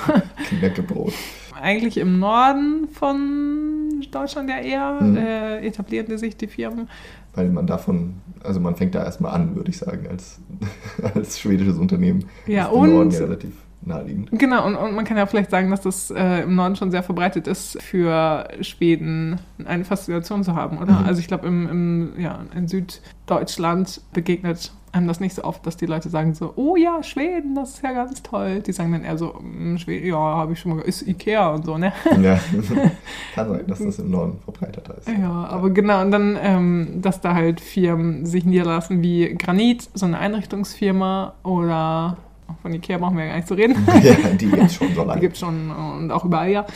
[0.49, 1.13] Knäckebrot.
[1.61, 5.17] Eigentlich im Norden von Deutschland ja eher Mhm.
[5.17, 6.89] äh, etablieren die sich die Firmen.
[7.35, 10.41] Weil man davon, also man fängt da erstmal an, würde ich sagen, als,
[11.15, 12.25] als schwedisches Unternehmen.
[12.47, 13.53] Ja, ist der Norden und- ja relativ
[13.85, 14.29] naheliegend.
[14.33, 17.03] Genau, und, und man kann ja vielleicht sagen, dass das äh, im Norden schon sehr
[17.03, 21.01] verbreitet ist, für Schweden eine Faszination zu haben, oder?
[21.01, 21.07] Mhm.
[21.07, 25.77] Also ich glaube, im, im, ja, in Süddeutschland begegnet einem das nicht so oft, dass
[25.77, 28.61] die Leute sagen so, oh ja, Schweden, das ist ja ganz toll.
[28.61, 31.65] Die sagen dann eher so, "Mm, Schweden, ja, habe ich schon mal, ist Ikea und
[31.65, 31.93] so, ne?
[32.21, 32.39] Ja,
[33.35, 35.09] kann sein, dass das im Norden verbreiteter ist.
[35.09, 40.05] Ja, aber genau, und dann, ähm, dass da halt Firmen sich niederlassen wie Granit, so
[40.07, 42.19] eine Einrichtungsfirma oder
[42.61, 43.77] von Ikea brauchen wir ja gar nicht zu reden.
[44.03, 45.21] Ja, die jetzt schon so Die lange.
[45.21, 46.67] gibt es schon und auch überall, ja.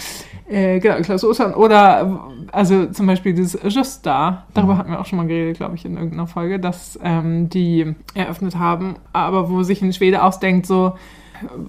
[0.48, 1.54] Äh, genau, Klaus Ostern.
[1.54, 4.78] Oder, also zum Beispiel dieses Just da, darüber Mhm.
[4.78, 8.56] hatten wir auch schon mal geredet, glaube ich, in irgendeiner Folge, dass ähm, die eröffnet
[8.56, 10.94] haben, aber wo sich ein Schwede ausdenkt, so,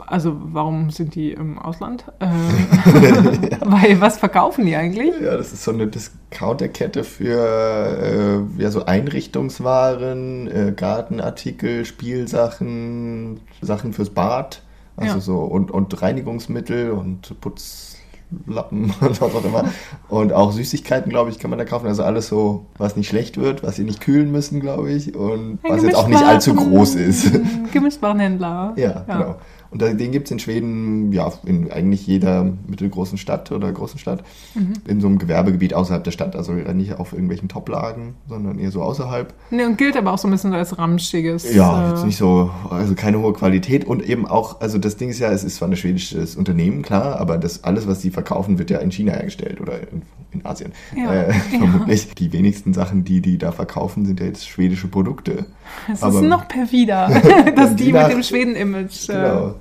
[0.05, 2.05] also warum sind die im Ausland?
[2.19, 5.13] Äh, Weil, was verkaufen die eigentlich?
[5.21, 13.93] Ja, das ist so eine Discounterkette für äh, ja, so Einrichtungswaren, äh, Gartenartikel, Spielsachen, Sachen
[13.93, 14.61] fürs Bad
[14.95, 15.21] Also Ja.
[15.21, 19.65] so und, und Reinigungsmittel und Putzlappen und was auch immer.
[20.09, 21.87] Und auch Süßigkeiten, glaube ich, kann man da kaufen.
[21.87, 25.15] Also alles so, was nicht schlecht wird, was sie nicht kühlen müssen, glaube ich.
[25.15, 27.31] Und Ein was jetzt auch nicht allzu groß ist.
[27.71, 28.73] Gemischtwarenhändler.
[28.77, 29.35] Ja, genau.
[29.69, 34.23] Und den gibt es in Schweden, ja, in eigentlich jeder mittelgroßen Stadt oder großen Stadt,
[34.55, 34.73] Mhm.
[34.87, 36.35] in so einem Gewerbegebiet außerhalb der Stadt.
[36.35, 39.33] Also nicht auf irgendwelchen Toplagen, sondern eher so außerhalb.
[39.51, 41.53] Nee, und gilt aber auch so ein bisschen als ramschiges.
[41.53, 45.09] Ja, äh, jetzt nicht so, also keine hohe Qualität und eben auch, also das Ding
[45.09, 48.57] ist ja, es ist zwar ein schwedisches Unternehmen, klar, aber das alles, was sie verkaufen,
[48.59, 50.01] wird ja in China hergestellt oder in,
[50.31, 50.71] in Asien.
[50.95, 51.33] Ja, äh, ja.
[51.59, 52.13] Vermutlich.
[52.15, 55.45] Die wenigsten Sachen, die die da verkaufen, sind ja jetzt schwedische Produkte.
[55.91, 57.09] Es ist noch perfider,
[57.55, 59.13] dass die, die nach- mit dem Schweden-Image äh,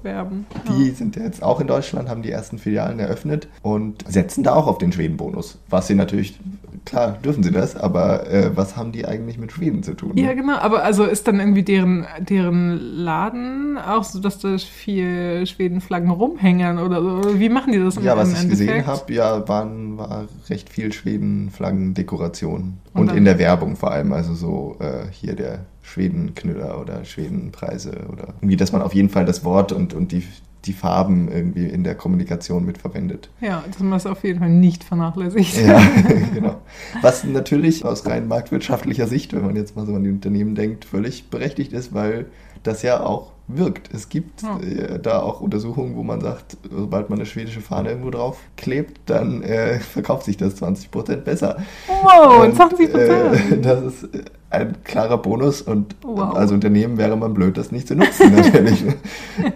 [0.02, 0.14] Genau.
[0.16, 0.46] werben.
[0.68, 4.54] Die sind ja jetzt auch in Deutschland, haben die ersten Filialen eröffnet und setzen da
[4.54, 5.58] auch auf den Schweden-Bonus.
[5.68, 6.38] Was sie natürlich,
[6.84, 10.16] klar dürfen sie das, aber äh, was haben die eigentlich mit Schweden zu tun?
[10.16, 10.56] Ja, genau.
[10.58, 16.78] Aber also ist dann irgendwie deren, deren Laden auch so, dass da viel Schwedenflaggen rumhängen
[16.78, 17.38] oder so?
[17.38, 22.78] Wie machen die das Ja, was ich gesehen habe, ja, waren, war recht viel Schweden-Flaggen-Dekoration.
[22.94, 27.92] Und Und, in der Werbung vor allem, also so äh, hier der Schweden-Knüller oder Schwedenpreise
[28.12, 30.24] oder irgendwie, dass man auf jeden Fall das Wort und, und die,
[30.64, 33.30] die Farben irgendwie in der Kommunikation mitverwendet.
[33.40, 35.56] Ja, dass man das auf jeden Fall nicht vernachlässigt.
[35.64, 35.80] Ja,
[36.34, 36.56] genau.
[37.02, 40.84] Was natürlich aus rein marktwirtschaftlicher Sicht, wenn man jetzt mal so an die Unternehmen denkt,
[40.84, 42.26] völlig berechtigt ist, weil
[42.64, 43.90] das ja auch wirkt.
[43.94, 44.58] Es gibt Ja.
[44.60, 48.98] äh, da auch Untersuchungen, wo man sagt, sobald man eine schwedische Fahne irgendwo drauf klebt,
[49.06, 51.58] dann äh, verkauft sich das 20% besser.
[51.86, 56.34] Wow, Und, 20% Äh, das ist äh, ein klarer Bonus und Wow.
[56.36, 58.84] als Unternehmen wäre man blöd, das nicht zu nutzen, natürlich.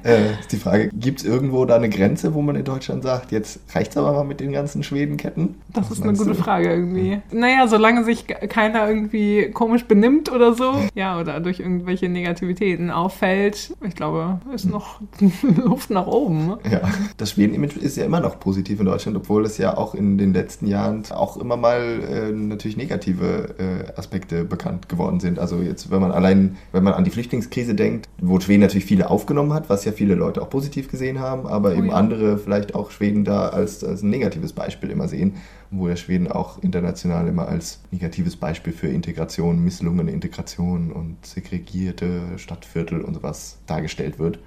[0.05, 3.31] äh, ist die Frage, gibt es irgendwo da eine Grenze, wo man in Deutschland sagt,
[3.33, 5.55] jetzt reicht's aber mal mit den ganzen Schwedenketten?
[5.73, 6.35] Das Was ist eine gute du?
[6.35, 7.21] Frage irgendwie.
[7.33, 12.91] Naja, solange sich ke- keiner irgendwie komisch benimmt oder so, ja, oder durch irgendwelche Negativitäten
[12.91, 15.01] auffällt, ich glaube, ist noch
[15.65, 16.57] Luft nach oben.
[16.71, 16.83] Ja,
[17.17, 20.35] das Schweden-Image ist ja immer noch positiv in Deutschland, obwohl es ja auch in den
[20.35, 25.39] letzten Jahren auch immer mal äh, natürlich negative äh, Aspekte bekannt geworden sind.
[25.39, 29.09] Also jetzt, wenn man allein, wenn man an die Flüchtlingskrise denkt, wo Schweden natürlich viele
[29.09, 31.95] aufgenommen hat, was ja viele Leute auch positiv gesehen haben, aber Oh eben ja.
[31.95, 35.37] andere vielleicht auch Schweden da als, als ein negatives Beispiel immer sehen,
[35.71, 42.39] wo der Schweden auch international immer als negatives Beispiel für Integration, misslungene Integration und segregierte
[42.39, 44.39] Stadtviertel und sowas dargestellt wird.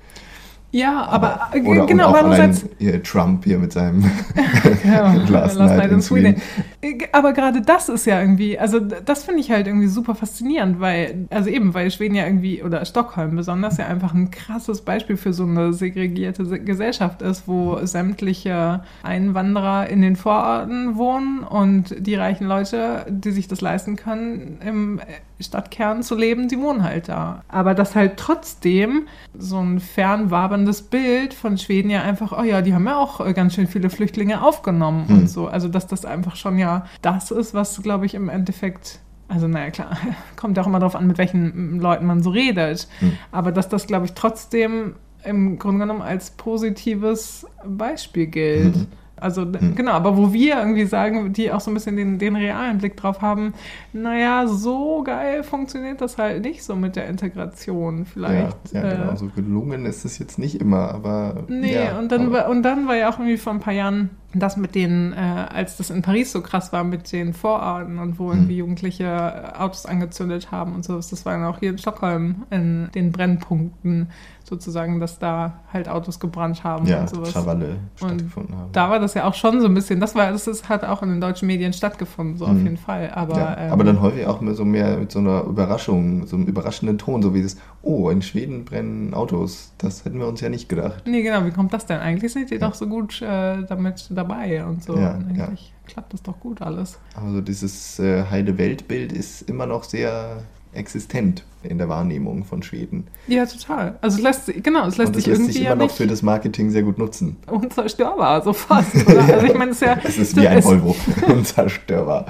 [0.76, 2.66] Ja, aber, äh, Oder genau, aber andererseits.
[2.80, 4.04] hier Trump hier mit seinem
[4.84, 6.42] Ja, Last Night in Sweden.
[6.82, 10.80] Äh, Aber gerade das ist ja irgendwie, also das finde ich halt irgendwie super faszinierend,
[10.80, 15.16] weil, also eben, weil Schweden ja irgendwie, oder Stockholm besonders, ja einfach ein krasses Beispiel
[15.16, 21.96] für so eine segregierte Se- Gesellschaft ist, wo sämtliche Einwanderer in den Vororten wohnen und
[22.00, 25.00] die reichen Leute, die sich das leisten können, im
[25.40, 27.42] Stadtkern zu leben, die wohnen halt da.
[27.48, 32.74] Aber dass halt trotzdem so ein fernwaberndes Bild von Schweden ja einfach, oh ja, die
[32.74, 35.18] haben ja auch äh, ganz schön viele Flüchtlinge aufgenommen Hm.
[35.20, 35.48] und so.
[35.48, 39.72] Also dass das einfach schon ja das ist, was, glaube ich, im Endeffekt, also naja,
[39.72, 39.98] klar,
[40.36, 42.88] kommt ja auch immer darauf an, mit welchen Leuten man so redet.
[43.00, 43.18] Hm.
[43.32, 48.76] Aber dass das, glaube ich, trotzdem im Grunde genommen als positives Beispiel gilt.
[48.76, 48.88] Mhm.
[49.24, 49.76] Also Hm.
[49.76, 52.98] genau, aber wo wir irgendwie sagen, die auch so ein bisschen den, den realen Blick
[52.98, 53.54] drauf haben,
[53.94, 58.74] naja, so geil funktioniert das halt nicht so mit der Integration vielleicht.
[58.74, 59.16] Ja, ja Äh, genau.
[59.16, 61.46] So gelungen ist es jetzt nicht immer, aber.
[61.48, 63.74] Nee, ja, und, dann aber- war, und dann war ja auch irgendwie vor ein paar
[63.74, 68.00] Jahren das mit den, äh, als das in Paris so krass war mit den Vororten
[68.00, 71.70] und wo irgendwie Jugendliche äh, Autos angezündet haben und so, das war dann auch hier
[71.72, 74.10] in Stockholm in den Brennpunkten
[74.46, 77.32] sozusagen, dass da halt Autos gebrannt haben ja, und sowas.
[77.32, 78.70] Krawalle stattgefunden haben.
[78.74, 81.02] Da war das ja auch schon so ein bisschen, das war, das ist, hat auch
[81.02, 82.64] in den deutschen Medien stattgefunden, so auf Mhm.
[82.64, 83.10] jeden Fall.
[83.16, 86.36] Aber, ja, ähm, aber dann häufig auch mit so mehr mit so einer Überraschung, so
[86.36, 89.72] einem überraschenden Ton, so wie das, oh, in Schweden brennen Autos.
[89.78, 91.04] Das hätten wir uns ja nicht gedacht.
[91.08, 92.00] Nee, genau, wie kommt das denn?
[92.00, 94.98] Eigentlich seid ihr doch so gut äh, damit dabei und so.
[94.98, 95.46] Ja, und ja.
[95.46, 97.00] eigentlich klappt das doch gut alles.
[97.16, 103.08] Also dieses äh, Heide-Welt-Bild ist immer noch sehr existent in der Wahrnehmung von Schweden.
[103.28, 103.98] Ja, total.
[104.02, 105.84] Also es lässt sich, genau, es lässt Und sich lässt irgendwie sich ja immer noch
[105.86, 107.38] nicht für das Marketing sehr gut nutzen.
[107.50, 108.94] unzerstörbar, so fast.
[109.08, 109.22] Oder?
[109.36, 110.94] Also ich meine, es ist ja Es ist wie ein Volvo,
[111.28, 112.26] unzerstörbar.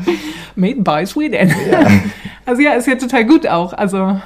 [0.55, 1.51] Made by Sweden.
[2.45, 3.71] Also ja, ist ja total gut auch.
[3.71, 4.19] Also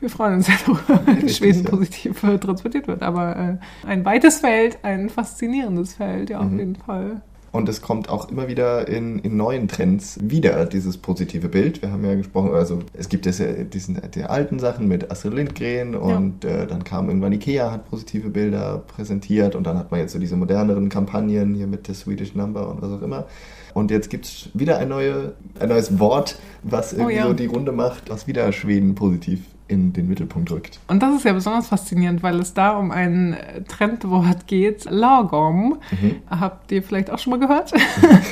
[0.00, 1.70] wir freuen uns ja darüber, wenn Schweden ja.
[1.70, 3.02] positiv äh, transportiert wird.
[3.02, 6.58] Aber äh, ein weites Feld, ein faszinierendes Feld, ja, auf Mhm.
[6.60, 7.22] jeden Fall.
[7.54, 11.82] Und es kommt auch immer wieder in, in neuen Trends wieder, dieses positive Bild.
[11.82, 15.34] Wir haben ja gesprochen, also es gibt jetzt ja diesen, die alten Sachen mit Astrid
[15.34, 20.00] Lindgren und äh, dann kam irgendwann Ikea, hat positive Bilder präsentiert und dann hat man
[20.00, 23.26] jetzt so diese moderneren Kampagnen hier mit der Swedish Number und was auch immer.
[23.72, 27.26] Und jetzt gibt es wieder ein, neue, ein neues Wort, was irgendwie Oh ja.
[27.28, 30.78] so die Runde macht, was wieder Schweden positiv in den Mittelpunkt rückt.
[30.88, 35.78] Und das ist ja besonders faszinierend, weil es da um ein Trendwort geht, Lagom.
[35.90, 36.16] Mhm.
[36.28, 37.72] Habt ihr vielleicht auch schon mal gehört?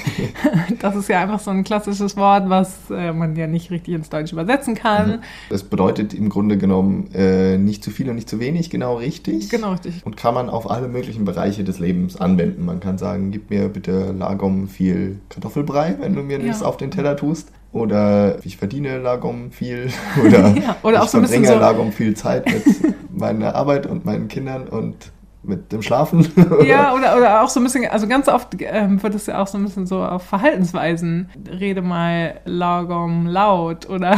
[0.81, 4.11] das ist ja einfach so ein klassisches Wort, was äh, man ja nicht richtig ins
[4.11, 5.23] Deutsche übersetzen kann.
[5.49, 9.49] Das bedeutet im Grunde genommen äh, nicht zu viel und nicht zu wenig, genau richtig.
[9.49, 10.05] Genau, richtig.
[10.05, 12.65] Und kann man auf alle möglichen Bereiche des Lebens anwenden.
[12.65, 16.49] Man kann sagen, gib mir bitte Lagom viel Kartoffelbrei, wenn du mir Ja.
[16.49, 17.51] das auf den Teller tust.
[17.73, 19.89] Oder ich verdiene Lagom viel.
[20.27, 22.63] Oder, Ja, oder ich auch so ein bisschen verbringe so- Lagom viel Zeit mit
[23.19, 25.11] meiner Arbeit und meinen Kindern und
[25.45, 26.25] mit dem Schlafen.
[26.65, 29.47] Ja, oder, oder auch so ein bisschen, also ganz oft ähm, wird es ja auch
[29.49, 31.31] so ein bisschen so auf Verhaltensweisen.
[31.59, 34.17] Rede mal Lagom laut oder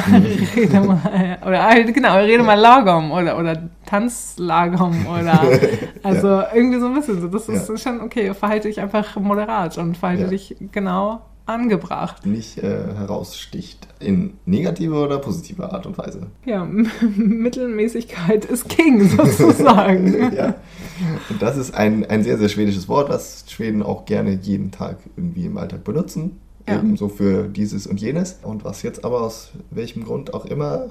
[0.55, 5.41] rede mal, oder genau, rede mal Lagom oder, oder tanz Lagom oder,
[6.03, 7.29] also irgendwie so ein bisschen so.
[7.29, 7.77] Das ist Ja.
[7.79, 10.29] schon okay, verhalte dich einfach moderat und verhalte Ja.
[10.29, 12.25] dich genau angebracht.
[12.25, 16.29] nicht äh, heraussticht in negative oder positive Art und Weise.
[16.45, 16.65] Ja,
[17.17, 20.33] Mittelmäßigkeit ist King sozusagen.
[20.37, 20.55] ja.
[21.29, 24.99] Und das ist ein, ein sehr, sehr schwedisches Wort, was Schweden auch gerne jeden Tag
[25.17, 26.41] irgendwie im Alltag benutzen.
[26.67, 26.79] Ja.
[26.79, 28.39] Ebenso für dieses und jenes.
[28.43, 30.91] Und was jetzt aber aus welchem Grund auch immer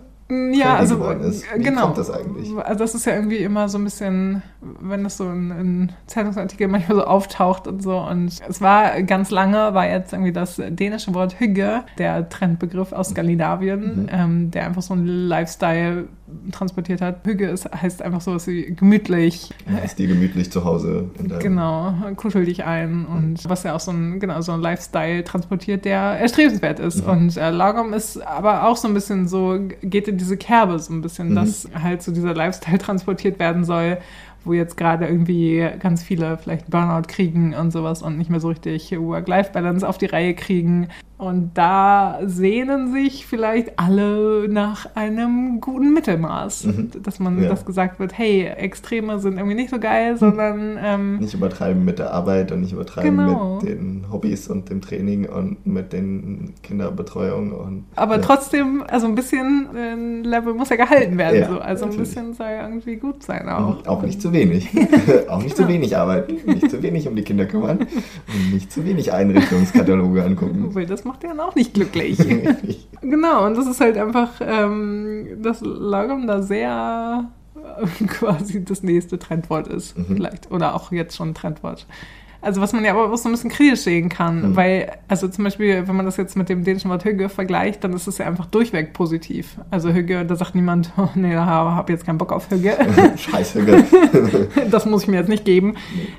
[0.53, 1.43] Ja, also geworden ist.
[1.55, 1.81] Wie genau.
[1.83, 2.55] kommt das eigentlich?
[2.57, 6.69] Also das ist ja irgendwie immer so ein bisschen, wenn das so in, in Zeitungsartikeln
[6.71, 7.97] manchmal so auftaucht und so.
[7.97, 13.09] Und es war ganz lange, war jetzt irgendwie das dänische Wort Hygge, der Trendbegriff aus
[13.09, 14.09] Skandinavien, Mhm.
[14.11, 16.07] ähm, der einfach so einen Lifestyle
[16.51, 17.25] transportiert hat.
[17.25, 19.49] Hygge ist, heißt einfach so was wie gemütlich.
[19.83, 24.19] Ist die gemütlich zu Hause Genau, kuschel dich ein und was ja auch so ein,
[24.19, 27.03] genau, so ein Lifestyle transportiert, der erstrebenswert ist.
[27.05, 27.09] Mhm.
[27.11, 30.93] Und äh, Lagom ist aber auch so ein bisschen so, geht in diese Kerbe so
[30.93, 31.35] ein bisschen, Mhm.
[31.35, 33.97] dass halt so dieser Lifestyle transportiert werden soll,
[34.45, 38.49] wo jetzt gerade irgendwie ganz viele vielleicht Burnout kriegen und sowas und nicht mehr so
[38.49, 40.89] richtig Work-Life-Balance auf die Reihe kriegen.
[41.23, 46.65] Und da sehnen sich vielleicht alle nach einem guten Mittelmaß.
[46.65, 46.91] Mhm.
[47.01, 47.47] Dass man, Ja.
[47.47, 51.99] dass gesagt wird, hey, Extreme sind irgendwie nicht so geil, sondern ähm, Nicht übertreiben mit
[51.99, 53.59] der Arbeit und nicht übertreiben Genau.
[53.62, 58.21] mit den Hobbys und dem Training und mit den Kinderbetreuung und aber ja.
[58.21, 61.39] trotzdem, also ein bisschen ein Level muss ja gehalten werden.
[61.39, 61.59] Ja, so.
[61.59, 62.09] Also ein natürlich.
[62.09, 63.81] bisschen soll ja irgendwie gut sein auch.
[63.81, 63.88] Mhm.
[63.88, 64.69] Auch nicht zu wenig.
[65.29, 68.83] auch nicht zu wenig arbeiten, nicht zu wenig um die Kinder kümmern und nicht zu
[68.86, 70.69] wenig Einrichtungskataloge angucken.
[70.88, 72.17] Das macht dann auch nicht glücklich.
[73.02, 79.19] genau, und das ist halt einfach, ähm, dass Lagom da sehr äh, quasi das nächste
[79.19, 80.15] Trendwort ist, Mhm.
[80.15, 80.52] vielleicht.
[80.52, 81.86] Oder auch jetzt schon ein Trendwort.
[82.41, 84.56] Also was man ja aber auch so ein bisschen kritisch sehen kann, Mhm.
[84.58, 87.93] weil, also zum Beispiel, wenn man das jetzt mit dem dänischen Wort Hügge vergleicht, dann
[87.93, 89.56] ist es ja einfach durchweg positiv.
[89.71, 92.76] Also Hügge, da sagt niemand, oh, nee, da habe jetzt keinen Bock auf Hügge.
[93.15, 93.86] Scheiße, gell?
[94.69, 95.76] das muss ich mir jetzt nicht geben.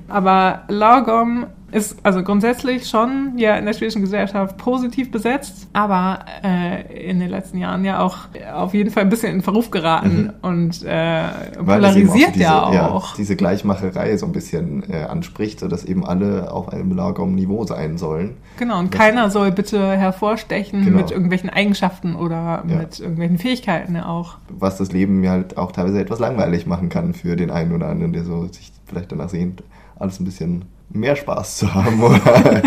[0.09, 7.09] Aber Lagom ist also grundsätzlich schon ja in der schwedischen Gesellschaft positiv besetzt, aber äh,
[7.11, 8.19] in den letzten Jahren ja auch
[8.55, 12.89] auf jeden Fall ein bisschen in Verruf geraten und äh, eben auch polarisiert diese, ja
[12.89, 13.17] auch.
[13.17, 18.37] diese Gleichmacherei so ein bisschen äh, anspricht, sodass eben alle auf einem Lagom-Niveau sein sollen.
[18.59, 20.99] Genau, und Das- keiner soll bitte hervorstechen Genau.
[20.99, 22.77] mit irgendwelchen Eigenschaften oder Ja.
[22.77, 24.37] mit irgendwelchen Fähigkeiten ja auch.
[24.49, 27.89] Was das Leben ja halt auch teilweise etwas langweilig machen kann für den einen oder
[27.89, 29.63] anderen, der so sich vielleicht danach sehnt,
[29.99, 32.63] alles ein bisschen mehr Spaß zu haben oder,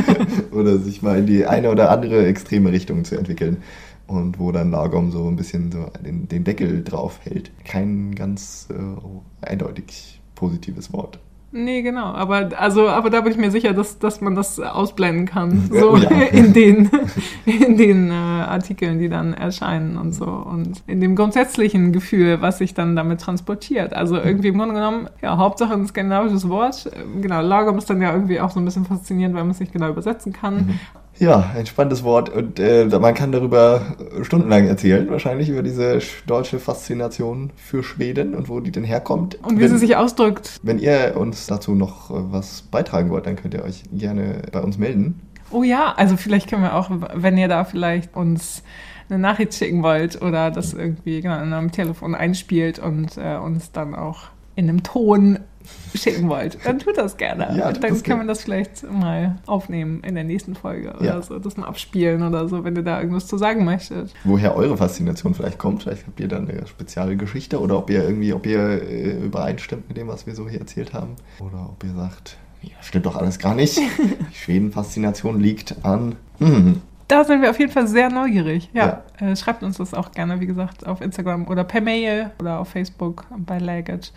[0.52, 3.64] oder sich mal in die eine oder andere extreme Richtung zu entwickeln.
[4.08, 7.52] Und wo dann Lagom so ein bisschen so den, den Deckel drauf hält.
[7.66, 11.20] Kein ganz äh, eindeutig positives Wort.
[11.58, 12.06] Nee, genau.
[12.14, 15.70] Aber, also, aber da bin ich mir sicher, dass, dass man das ausblenden kann.
[15.78, 16.10] So ja.
[16.32, 16.90] in den,
[17.46, 20.26] in den äh, Artikeln, die dann erscheinen und so.
[20.26, 23.94] Und in dem grundsätzlichen Gefühl, was sich dann damit transportiert.
[23.94, 26.90] Also irgendwie im Grunde genommen, ja, Hauptsache ein skandinavisches Wort.
[26.96, 29.60] Ähm, Genau, Lagom ist dann ja irgendwie auch so ein bisschen faszinierend, weil man es
[29.60, 30.56] nicht genau übersetzen kann.
[30.56, 30.80] Mhm.
[31.20, 33.82] Ja, ein spannendes Wort und äh, man kann darüber
[34.22, 39.36] stundenlang erzählen, wahrscheinlich über diese sch- deutsche Faszination für Schweden und wo die denn herkommt.
[39.44, 40.60] Und wie wenn, sie sich ausdrückt.
[40.62, 44.60] wenn ihr uns dazu noch äh, was beitragen wollt, dann könnt ihr euch gerne bei
[44.62, 45.20] uns melden.
[45.50, 48.62] Oh ja, also vielleicht können wir auch, wenn ihr da vielleicht uns
[49.10, 53.72] eine Nachricht schicken wollt oder das irgendwie genau in einem Telefon einspielt und äh, uns
[53.72, 54.24] dann auch
[54.58, 55.40] in einem Ton
[55.94, 57.44] schicken wollt, dann tut das gerne.
[57.58, 58.22] Ja, dann das können gerne.
[58.24, 61.22] wir das vielleicht mal aufnehmen in der nächsten Folge oder Ja.
[61.22, 64.14] so, das mal abspielen oder so, wenn ihr da irgendwas zu sagen möchtet.
[64.24, 68.04] Woher eure Faszination vielleicht kommt, vielleicht habt ihr dann eine spezielle Geschichte oder ob ihr
[68.04, 71.16] irgendwie, ob ihr äh, übereinstimmt mit dem, was wir so hier erzählt haben.
[71.40, 73.78] Oder ob ihr sagt, ja, stimmt doch alles gar nicht.
[74.32, 76.16] Die Schweden-Faszination liegt an.
[76.40, 78.70] Hm, Da sind wir auf jeden Fall sehr neugierig.
[78.74, 79.28] Ja, Ja.
[79.32, 82.70] Äh, schreibt uns das auch gerne, wie gesagt, auf Instagram oder per Mail oder auf
[82.70, 84.14] Facebook bei Laggett.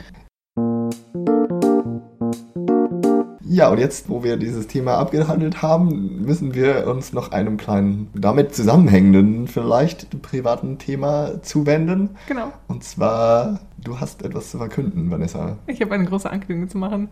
[3.53, 8.09] Ja, und jetzt, wo wir dieses Thema abgehandelt haben, müssen wir uns noch einem kleinen,
[8.15, 12.11] damit zusammenhängenden, vielleicht privaten Thema zuwenden.
[12.29, 12.53] Genau.
[12.69, 15.57] Und zwar, du hast etwas zu verkünden, Vanessa.
[15.67, 17.09] Ich habe eine große Ankündigung zu machen.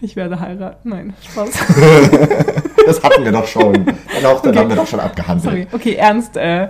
[0.00, 0.88] Ich werde heiraten.
[0.88, 1.50] Nein, Spaß.
[2.86, 3.72] das hatten wir doch schon.
[3.84, 4.58] Dann, auch, dann Okay.
[4.60, 5.42] haben wir doch schon abgehandelt.
[5.44, 5.66] Sorry.
[5.72, 6.36] Okay, ernst.
[6.36, 6.68] Äh,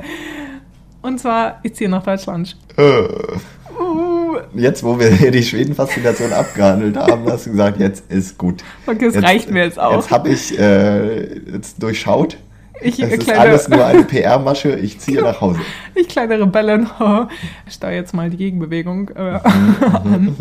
[1.03, 2.57] und zwar, ich ziehe nach Deutschland.
[2.79, 3.03] Äh,
[4.57, 8.63] Jetzt, wo wir hier die Schweden-Faszination abgehandelt haben, hast du gesagt, jetzt ist gut.
[8.87, 9.95] okay, es reicht mir jetzt auch.
[9.97, 12.37] Jetzt habe ich äh, jetzt durchschaut.
[12.81, 14.77] ich, Es äh, ist alles nur eine PR-Masche.
[14.79, 15.61] Ich ziehe nach Hause.
[15.95, 16.89] ich kleine Rebellin.
[17.67, 19.77] Ich steuere jetzt mal die Gegenbewegung äh, Mhm.
[19.95, 20.37] an.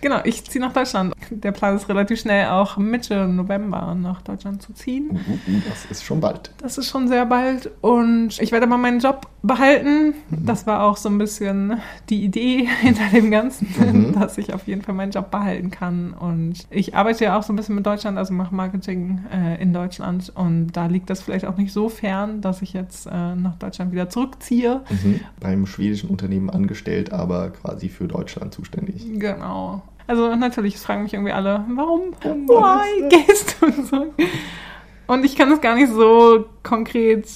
[0.00, 1.14] Genau, ich ziehe nach Deutschland.
[1.30, 5.10] Der Plan ist relativ schnell auch Mitte November nach Deutschland zu ziehen.
[5.10, 6.52] Uh, das ist schon bald.
[6.58, 10.14] Das ist schon sehr bald und ich werde aber meinen Job behalten.
[10.30, 11.80] Das war auch so ein bisschen
[12.10, 14.12] die Idee hinter dem Ganzen, Mhm.
[14.18, 16.12] dass ich auf jeden Fall meinen Job behalten kann.
[16.12, 19.72] Und ich arbeite ja auch so ein bisschen mit Deutschland, also mache Marketing äh, in
[19.72, 23.56] Deutschland und da liegt das vielleicht auch nicht so fern, dass ich jetzt äh, nach
[23.56, 24.82] Deutschland wieder zurückziehe.
[24.90, 25.20] Mhm.
[25.40, 29.04] Beim schwedischen Unternehmen angestellt, aber quasi für Deutschland zuständig.
[29.18, 29.82] Genau.
[30.08, 32.12] Also natürlich, es fragen mich irgendwie alle, warum?
[32.22, 34.14] Why gehst du und so?
[35.06, 37.28] Und ich kann es gar nicht so konkret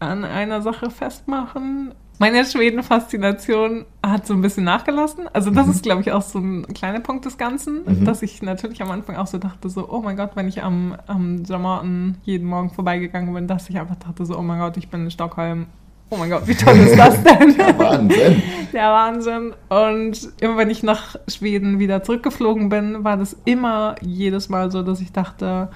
[0.00, 1.94] an einer Sache festmachen.
[2.18, 5.28] Meine Schweden-Faszination hat so ein bisschen nachgelassen.
[5.32, 5.72] Also das Mhm.
[5.72, 8.04] ist, glaube ich, auch so ein kleiner Punkt des Ganzen, Mhm.
[8.04, 10.96] dass ich natürlich am Anfang auch so dachte, so, oh mein Gott, wenn ich am,
[11.06, 14.88] am Sommerten jeden Morgen vorbeigegangen bin, dass ich einfach dachte, so, oh mein Gott, ich
[14.88, 15.66] bin in Stockholm.
[16.08, 17.58] Oh mein Gott, wie toll ist das denn?
[17.78, 18.42] Wahnsinn.
[18.72, 19.54] Der Wahnsinn.
[19.68, 24.82] Und immer wenn ich nach Schweden wieder zurückgeflogen bin, war das immer jedes Mal so,
[24.82, 25.68] dass ich dachte,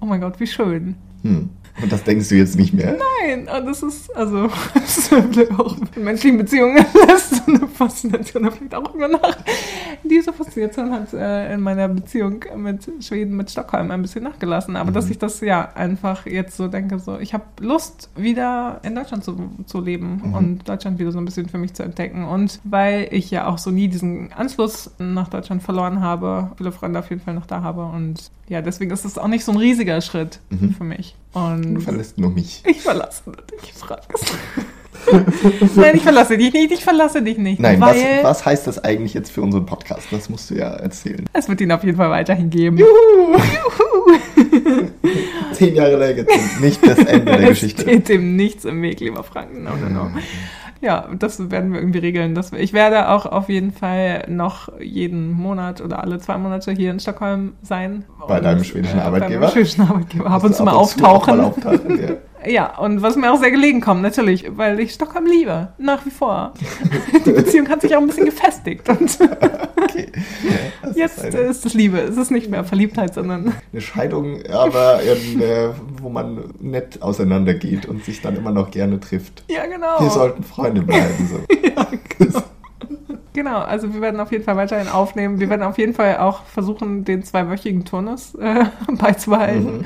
[0.00, 0.94] oh mein Gott, wie schön.
[1.22, 1.50] Hm.
[1.82, 2.96] Und das denkst du jetzt nicht mehr?
[3.22, 6.76] Nein, und das ist, also, das ist vielleicht auch in menschlichen Beziehungen
[7.06, 9.36] lässt so eine Faszination da vielleicht auch immer nach.
[10.04, 14.76] Diese Faszination hat äh, in meiner Beziehung mit Schweden, mit Stockholm ein bisschen nachgelassen.
[14.76, 14.94] Aber Mhm.
[14.94, 19.24] dass ich das ja einfach jetzt so denke, so, ich habe Lust, wieder in Deutschland
[19.24, 20.34] zu, zu leben Mhm.
[20.34, 22.24] und Deutschland wieder so ein bisschen für mich zu entdecken.
[22.24, 26.98] Und weil ich ja auch so nie diesen Anschluss nach Deutschland verloren habe, viele Freunde
[26.98, 27.84] auf jeden Fall noch da habe.
[27.84, 30.72] Und ja, deswegen ist es auch nicht so ein riesiger Schritt Mhm.
[30.72, 31.14] für mich.
[31.32, 32.62] Und Du verlässt nur mich.
[32.66, 33.22] ich verlasse
[33.62, 33.86] dich, es.
[35.76, 37.58] Nein, ich verlasse dich nicht, ich verlasse dich nicht.
[37.60, 40.08] Nein, was, was heißt das eigentlich jetzt für unseren Podcast?
[40.10, 41.24] Das musst du ja erzählen.
[41.32, 42.78] es wird ihn auf jeden Fall weiterhin geben.
[45.52, 47.82] Zehn Jahre lang sind nicht das Ende der es Geschichte.
[47.82, 49.54] steht dem nichts im Weg, lieber Frank.
[49.58, 50.10] No, no, no.
[50.82, 52.34] Ja, das werden wir irgendwie regeln.
[52.34, 56.90] Wir, ich werde auch auf jeden Fall noch jeden Monat oder alle zwei Monate hier
[56.90, 58.04] in Stockholm sein.
[58.26, 59.34] Bei deinem schwedischen Arbeitgeber?
[59.34, 60.26] Bei meinem schwedischen Arbeitgeber.
[60.26, 61.36] Ab und zu mal und zu auftauchen.
[61.36, 62.16] mal auftauchen, ja.
[62.46, 66.10] Ja, und was mir auch sehr gelegen kommt, natürlich, weil ich Stockholm liebe, nach wie
[66.10, 66.54] vor.
[67.26, 68.88] Die Beziehung hat sich auch ein bisschen gefestigt.
[68.88, 69.18] Und
[69.90, 70.06] Okay.
[70.82, 71.98] Ja, jetzt ist eine, ist es Liebe.
[71.98, 75.70] Es ist nicht mehr Verliebtheit, sondern eine Scheidung, aber in, äh,
[76.00, 79.44] wo man nett auseinandergeht und sich dann immer noch gerne trifft.
[79.48, 80.00] ja, genau.
[80.00, 81.28] Wir sollten Freunde bleiben.
[81.28, 81.40] So.
[81.70, 81.86] Ja,
[82.18, 82.42] genau.
[83.32, 85.40] genau, also wir werden auf jeden Fall weiterhin aufnehmen.
[85.40, 88.64] Wir werden auf jeden Fall auch versuchen, den zweiwöchigen Turnus äh,
[88.98, 89.78] beizubehalten.
[89.78, 89.84] Mhm.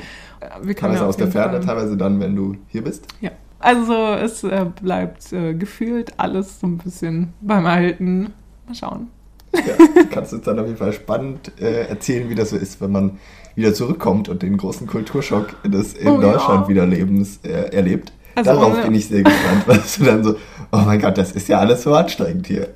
[0.61, 3.07] Wir Teilweise ja aus der Ferne, Fall- teilweise dann, wenn du hier bist.
[3.21, 3.31] Ja.
[3.59, 8.33] Also es äh, bleibt äh, gefühlt alles so ein bisschen beim Alten.
[8.67, 9.07] Mal schauen.
[9.55, 9.61] Ja,
[10.11, 12.91] kannst du uns dann auf jeden Fall spannend äh, erzählen, wie das so ist, wenn
[12.91, 13.17] man
[13.55, 16.33] wieder zurückkommt und den großen Kulturschock des in Oh ja.
[16.33, 18.11] Deutschland wiederlebens äh, erlebt.
[18.35, 20.35] Also Darauf ohne- bin ich sehr gespannt, was du dann so,
[20.73, 22.67] oh mein Gott, das ist ja alles so anstrengend hier.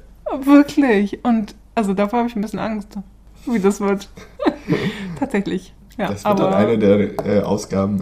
[0.44, 1.24] Wirklich.
[1.26, 2.96] Und also davor habe ich ein bisschen Angst,
[3.46, 4.08] wie das wird.
[5.20, 5.74] Tatsächlich.
[6.00, 8.00] Ja, das wird dann eine der äh, Ausgaben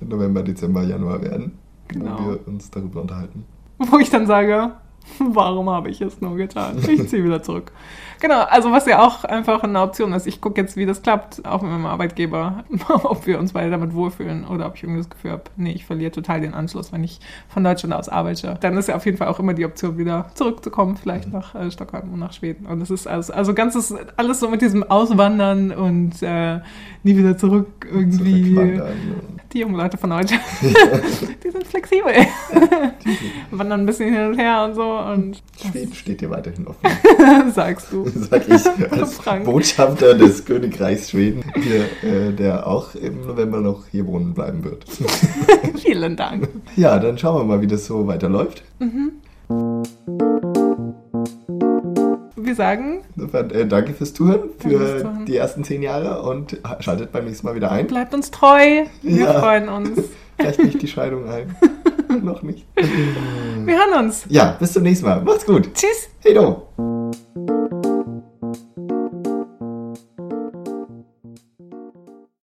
[0.00, 1.52] im November, Dezember, Januar werden,
[1.88, 2.18] Genau.
[2.18, 3.44] wo wir uns darüber unterhalten.
[3.78, 4.72] wo ich dann sage,
[5.18, 6.78] warum habe ich es nur getan?
[6.88, 7.72] Ich ziehe wieder zurück.
[8.20, 10.26] Genau, also was ja auch einfach eine Option ist.
[10.26, 13.94] Ich gucke jetzt, wie das klappt, auch mit meinem Arbeitgeber, ob wir uns beide damit
[13.94, 17.02] wohlfühlen oder ob ich irgendwie das Gefühl habe, nee, ich verliere total den Anschluss, wenn
[17.02, 18.58] ich von Deutschland aus arbeite.
[18.60, 21.70] Dann ist ja auf jeden Fall auch immer die Option, wieder zurückzukommen, vielleicht nach äh,
[21.70, 22.66] Stockholm und nach Schweden.
[22.66, 26.60] Und das ist also, also ganzes, alles so mit diesem Auswandern und äh,
[27.02, 28.54] nie wieder zurück irgendwie.
[28.54, 29.39] Zurückwandern.
[29.52, 30.34] Die jungen Leute von heute,
[31.44, 32.12] die sind flexibel.
[33.50, 36.88] Wandern ein bisschen hin und her und so und Schweden steht dir weiterhin offen,
[37.52, 38.08] sagst du.
[38.08, 39.44] sag ich als Frank.
[39.44, 44.84] Botschafter des Königreichs Schweden, hier, äh, der auch im November noch hier wohnen bleiben wird.
[45.78, 46.48] Vielen Dank.
[46.76, 48.62] Ja, dann schauen wir mal, wie das so weiterläuft.
[52.44, 53.00] Wir sagen,
[53.32, 55.24] äh, danke fürs Zuhören Danke fürs für Zuhören.
[55.26, 57.86] die ersten zehn Jahre und schaltet beim nächsten Mal wieder ein.
[57.86, 58.84] bleibt uns treu.
[59.02, 59.40] Wir Ja.
[59.40, 59.90] freuen uns.
[60.38, 61.54] Vielleicht nicht die Scheidung ein.
[62.22, 62.66] Noch nicht.
[62.76, 64.24] Wir hören uns.
[64.28, 65.20] Ja, bis zum nächsten Mal.
[65.22, 65.68] Macht's gut.
[65.74, 66.08] Tschüss.
[66.20, 67.59] Hey do.